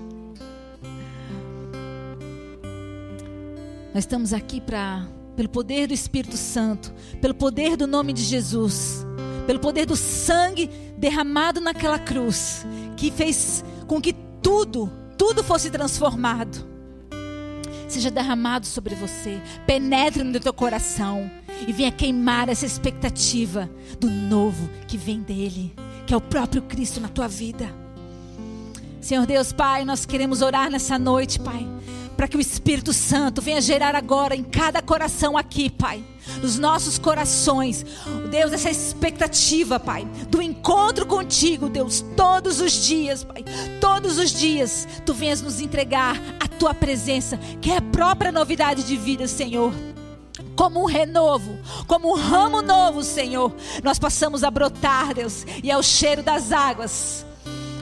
[3.93, 5.05] Nós estamos aqui para,
[5.35, 9.05] pelo poder do Espírito Santo, pelo poder do nome de Jesus,
[9.45, 12.65] pelo poder do sangue derramado naquela cruz,
[12.95, 16.65] que fez com que tudo tudo fosse transformado.
[17.87, 21.29] Seja derramado sobre você, penetre no teu coração
[21.67, 23.69] e venha queimar essa expectativa
[23.99, 25.75] do novo que vem dele,
[26.07, 27.71] que é o próprio Cristo na tua vida.
[28.99, 31.67] Senhor Deus, Pai, nós queremos orar nessa noite, Pai
[32.15, 36.03] para que o Espírito Santo venha gerar agora em cada coração aqui, Pai,
[36.41, 37.85] nos nossos corações,
[38.29, 43.43] Deus, essa expectativa, Pai, do encontro contigo, Deus, todos os dias, Pai,
[43.79, 48.83] todos os dias, tu venhas nos entregar a tua presença, que é a própria novidade
[48.83, 49.73] de vida, Senhor
[50.55, 51.57] como um renovo,
[51.87, 53.51] como um ramo novo, Senhor.
[53.83, 57.25] Nós passamos a brotar, Deus, e é o cheiro das águas.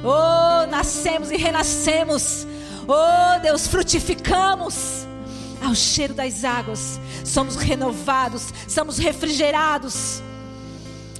[0.02, 2.48] Oh, nascemos e renascemos
[2.92, 5.06] Oh Deus, frutificamos
[5.64, 10.24] ao cheiro das águas, somos renovados, somos refrigerados.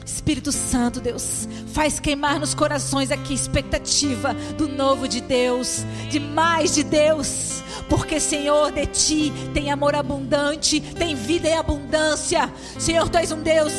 [0.04, 6.74] Espírito Santo, Deus, faz queimar nos corações aqui expectativa do novo de Deus, de mais
[6.74, 12.52] de Deus, porque Senhor, de ti tem amor abundante, tem vida em abundância.
[12.80, 13.74] Senhor, tu és um Deus,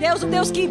[0.00, 0.70] Deus, um Deus que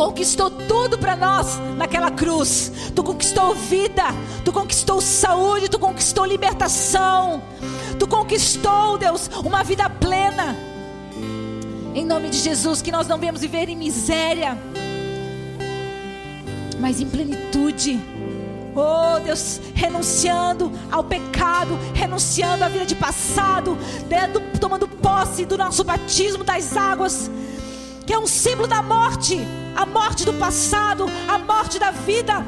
[0.00, 2.72] conquistou tudo para nós naquela cruz.
[2.96, 4.04] Tu conquistou vida,
[4.42, 7.42] tu conquistou saúde, tu conquistou libertação.
[7.98, 10.56] Tu conquistou, Deus, uma vida plena.
[11.94, 14.56] Em nome de Jesus, que nós não venhamos viver em miséria,
[16.78, 18.00] mas em plenitude.
[18.74, 23.76] Oh Deus, renunciando ao pecado, renunciando à vida de passado,
[24.08, 27.30] dando, tomando posse do nosso batismo das águas,
[28.06, 29.46] que é um símbolo da morte,
[29.76, 32.44] a morte do passado, a morte da vida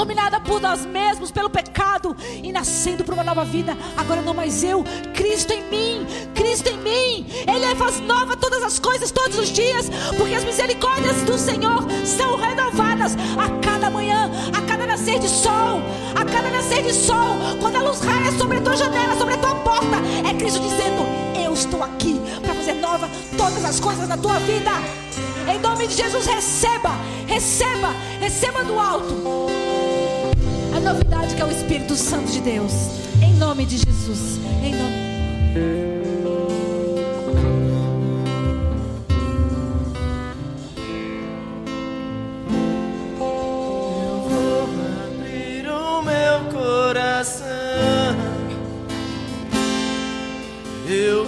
[0.00, 3.76] dominada por nós mesmos, pelo pecado e nascendo para uma nova vida.
[3.98, 4.82] Agora não mais eu,
[5.14, 7.26] Cristo em mim, Cristo em mim.
[7.46, 12.36] Ele faz nova todas as coisas todos os dias, porque as misericórdias do Senhor são
[12.36, 15.82] renovadas a cada manhã, a cada nascer de sol,
[16.14, 17.36] a cada nascer de sol.
[17.60, 19.96] Quando a luz raia sobre a tua janela, sobre a tua porta,
[20.26, 21.04] é Cristo dizendo:
[21.44, 24.70] Eu estou aqui para fazer nova todas as coisas na tua vida.
[25.48, 26.90] Em nome de Jesus, receba,
[27.26, 29.50] receba, receba do alto
[30.74, 32.72] a novidade que é o Espírito Santo de Deus.
[33.22, 34.38] Em nome de Jesus.
[34.62, 35.10] Em nome.
[50.92, 51.24] Eu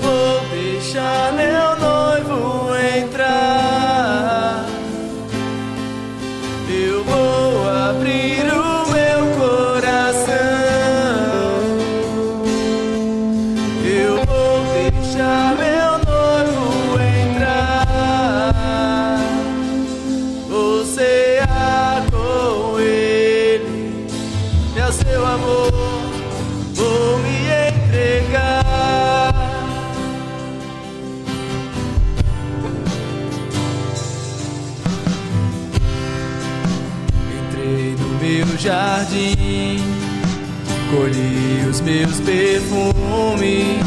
[40.92, 43.82] colhi os meus perfumes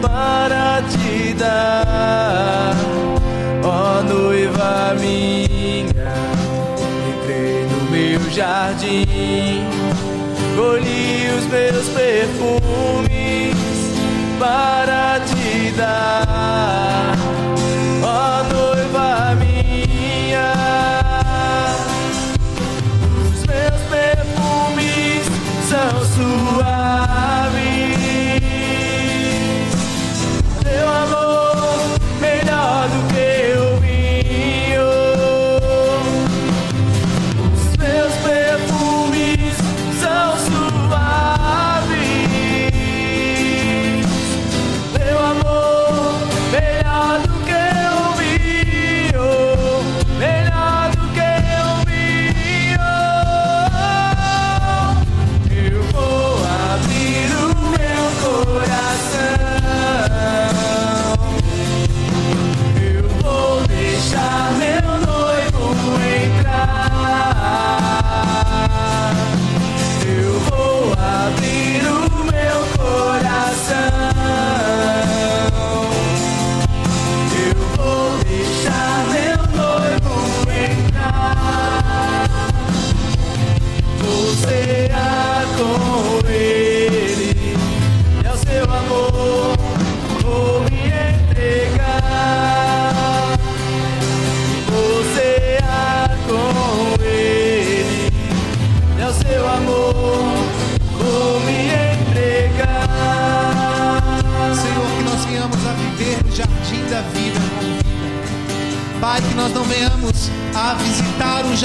[0.00, 2.76] para te dar,
[3.64, 6.14] ó noiva minha.
[7.08, 9.66] Entrei no meu jardim,
[10.54, 13.56] colhi os meus perfumes
[14.38, 17.16] para te dar,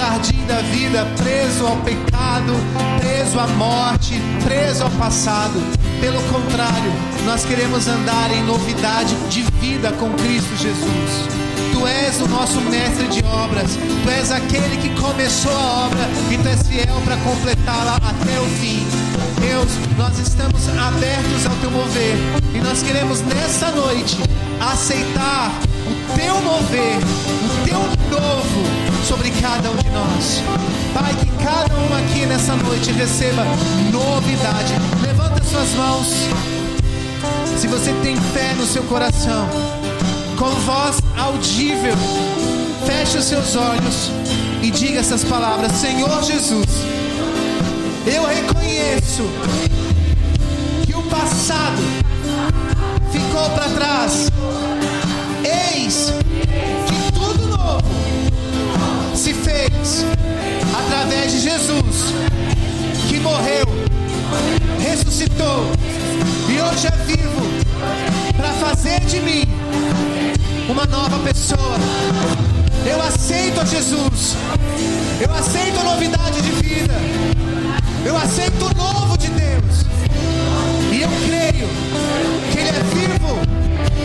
[0.07, 2.53] jardim da vida preso ao pecado,
[2.97, 5.61] preso à morte, preso ao passado.
[5.99, 6.93] Pelo contrário,
[7.25, 11.27] nós queremos andar em novidade de vida com Cristo Jesus.
[11.73, 13.71] Tu és o nosso mestre de obras,
[14.03, 18.45] tu és aquele que começou a obra e tu és fiel para completá-la até o
[18.61, 18.87] fim.
[19.41, 22.15] Deus, nós estamos abertos ao teu mover
[22.53, 24.17] e nós queremos nessa noite
[24.61, 25.51] aceitar
[25.85, 26.97] o teu mover,
[27.43, 27.79] o teu
[28.09, 30.41] novo sobre cada um de nós.
[30.93, 33.43] Pai, que cada um aqui nessa noite receba
[33.91, 34.73] novidade.
[35.01, 36.07] Levanta suas mãos.
[37.57, 39.47] Se você tem fé no seu coração,
[40.37, 41.95] com voz audível,
[42.85, 44.11] feche os seus olhos
[44.61, 46.65] e diga essas palavras: Senhor Jesus,
[48.05, 49.23] eu reconheço
[50.85, 51.81] que o passado
[53.11, 54.29] ficou para trás.
[55.43, 56.13] Eis
[59.47, 60.05] fez
[60.77, 62.13] através de Jesus,
[63.07, 63.65] que morreu,
[64.77, 65.71] ressuscitou
[66.49, 67.41] e hoje é vivo
[68.35, 69.43] para fazer de mim
[70.69, 71.77] uma nova pessoa.
[72.85, 74.35] Eu aceito a Jesus.
[75.19, 76.93] Eu aceito a novidade de vida.
[78.05, 79.85] Eu aceito o novo de Deus.
[80.91, 81.69] E eu creio
[82.51, 83.39] que Ele é vivo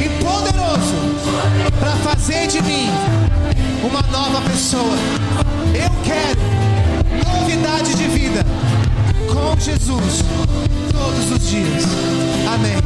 [0.00, 0.96] e poderoso
[1.80, 2.90] para fazer de mim
[3.82, 4.96] uma nova pessoa.
[5.74, 6.40] Eu quero
[7.26, 8.44] novidade de vida
[9.26, 10.22] com Jesus
[10.92, 11.84] todos os dias.
[12.52, 12.76] Amém.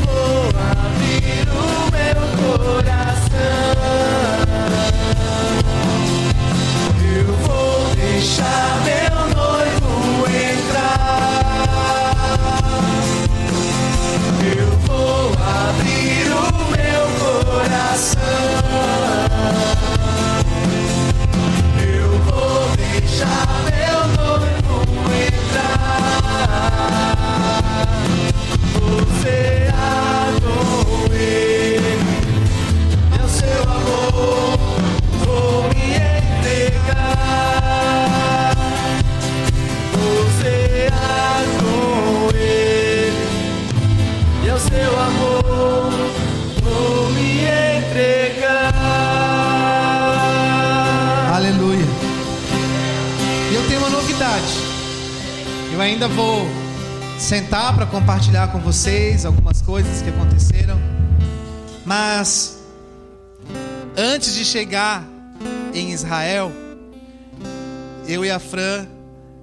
[0.00, 2.20] Vou abrir o meu
[2.56, 3.81] coração.
[8.42, 9.11] Vou
[64.52, 65.08] chegar
[65.72, 66.52] em Israel,
[68.06, 68.86] eu e a Fran,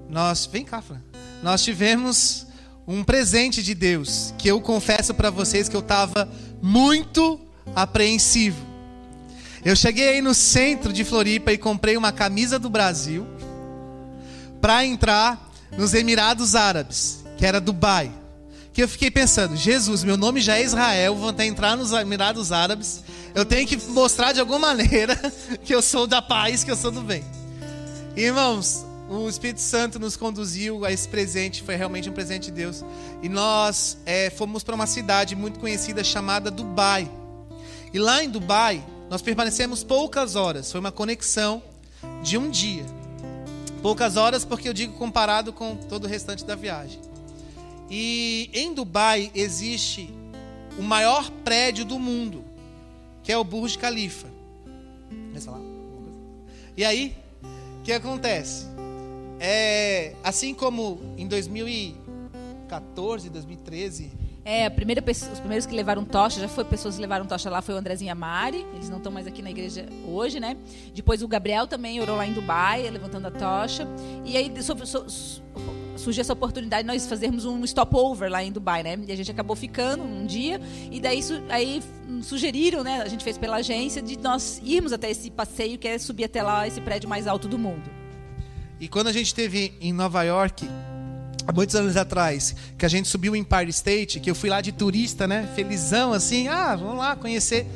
[0.08, 1.02] nós, vem cá, Fran.
[1.42, 2.46] Nós tivemos
[2.88, 6.30] um presente de Deus, que eu confesso para vocês que eu estava
[6.62, 7.42] muito
[7.76, 8.64] apreensivo.
[9.66, 13.26] Eu cheguei aí no centro de Floripa e comprei uma camisa do Brasil
[14.62, 18.12] para entrar nos Emirados Árabes, que era Dubai.
[18.80, 22.50] Que eu fiquei pensando, Jesus, meu nome já é Israel, vou até entrar nos Emirados
[22.50, 23.02] Árabes.
[23.36, 25.18] Eu tenho que mostrar de alguma maneira
[25.66, 27.22] que eu sou da paz, que eu sou do bem.
[28.16, 32.82] Irmãos, o Espírito Santo nos conduziu a esse presente, foi realmente um presente de Deus.
[33.22, 37.12] E nós é, fomos para uma cidade muito conhecida chamada Dubai.
[37.94, 40.72] E lá em Dubai, nós permanecemos poucas horas.
[40.72, 41.62] Foi uma conexão
[42.24, 42.86] de um dia.
[43.82, 47.09] Poucas horas, porque eu digo comparado com todo o restante da viagem.
[47.90, 50.10] E em Dubai existe
[50.78, 52.44] o maior prédio do mundo,
[53.24, 54.28] que é o Burj Khalifa.
[56.78, 58.66] E aí, o que acontece?
[59.40, 64.12] É, assim como em 2014, 2013,
[64.46, 67.50] É, a primeira pessoa, os primeiros que levaram tocha, já foi pessoas que levaram tocha
[67.50, 68.66] lá, foi o Andrezinho e a Mari.
[68.74, 70.58] Eles não estão mais aqui na igreja hoje, né?
[70.94, 73.86] Depois o Gabriel também orou lá em Dubai, levantando a tocha.
[74.26, 75.42] E aí so- so- su-
[76.00, 78.98] surgiu essa oportunidade de nós fazermos um stopover lá em Dubai, né?
[79.08, 80.60] E a gente acabou ficando um dia.
[80.90, 81.84] E daí aí
[82.24, 83.02] sugeriram, né?
[83.02, 86.42] A gente fez pela agência de nós irmos até esse passeio, que é subir até
[86.42, 87.90] lá, esse prédio mais alto do mundo.
[88.80, 90.68] E quando a gente esteve em Nova York,
[91.46, 94.62] há muitos anos atrás, que a gente subiu o Empire State, que eu fui lá
[94.62, 95.50] de turista, né?
[95.54, 97.68] Felizão, assim, ah, vamos lá conhecer.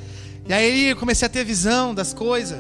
[0.48, 2.58] E aí eu comecei a ter visão das coisas,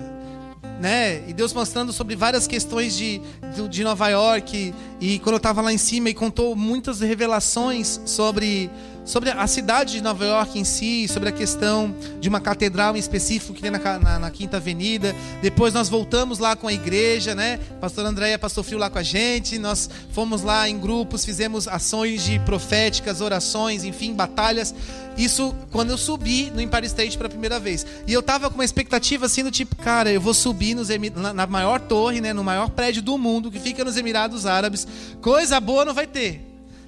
[0.83, 1.23] né?
[1.29, 3.21] E Deus mostrando sobre várias questões de,
[3.69, 4.75] de Nova York.
[4.99, 8.69] E quando eu estava lá em cima, e contou muitas revelações sobre,
[9.05, 12.99] sobre a cidade de Nova York em si, sobre a questão de uma catedral em
[12.99, 15.15] específico que tem na, na, na Quinta Avenida.
[15.41, 17.59] Depois nós voltamos lá com a igreja, né?
[17.81, 19.59] Pastor Andréia passou frio lá com a gente.
[19.59, 24.73] Nós fomos lá em grupos, fizemos ações de proféticas, orações, enfim, batalhas.
[25.17, 27.85] Isso quando eu subi no Empire State pela primeira vez.
[28.07, 30.89] E eu tava com uma expectativa assim do tipo, cara, eu vou subir nos
[31.33, 34.87] na maior torre, né, no maior prédio do mundo que fica nos Emirados Árabes.
[35.21, 36.41] Coisa boa não vai ter,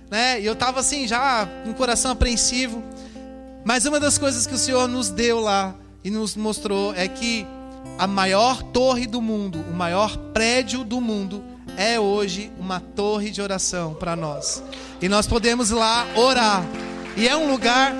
[0.09, 0.39] né?
[0.39, 2.83] E eu tava assim já com o coração apreensivo.
[3.63, 7.45] Mas uma das coisas que o Senhor nos deu lá e nos mostrou é que
[7.97, 11.43] a maior torre do mundo, o maior prédio do mundo
[11.77, 14.63] é hoje uma torre de oração para nós.
[15.01, 16.63] E nós podemos lá orar.
[17.17, 17.93] E é um lugar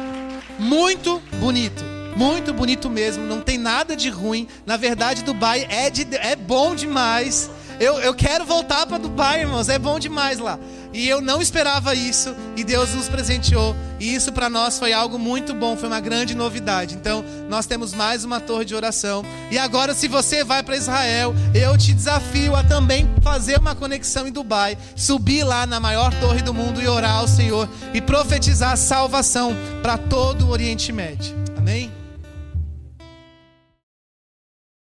[0.60, 1.84] muito bonito.
[2.16, 4.48] Muito bonito mesmo, não tem nada de ruim.
[4.66, 7.52] Na verdade, Dubai é, de, é bom demais.
[7.80, 10.58] Eu, eu quero voltar para Dubai, irmãos, é bom demais lá.
[10.94, 13.76] E eu não esperava isso, e Deus nos presenteou.
[14.00, 16.96] E isso para nós foi algo muito bom, foi uma grande novidade.
[16.96, 19.24] Então, nós temos mais uma torre de oração.
[19.52, 24.26] E agora, se você vai para Israel, eu te desafio a também fazer uma conexão
[24.26, 28.78] em Dubai, subir lá na maior torre do mundo e orar ao Senhor e profetizar
[28.78, 31.36] salvação para todo o Oriente Médio.
[31.58, 31.92] Amém?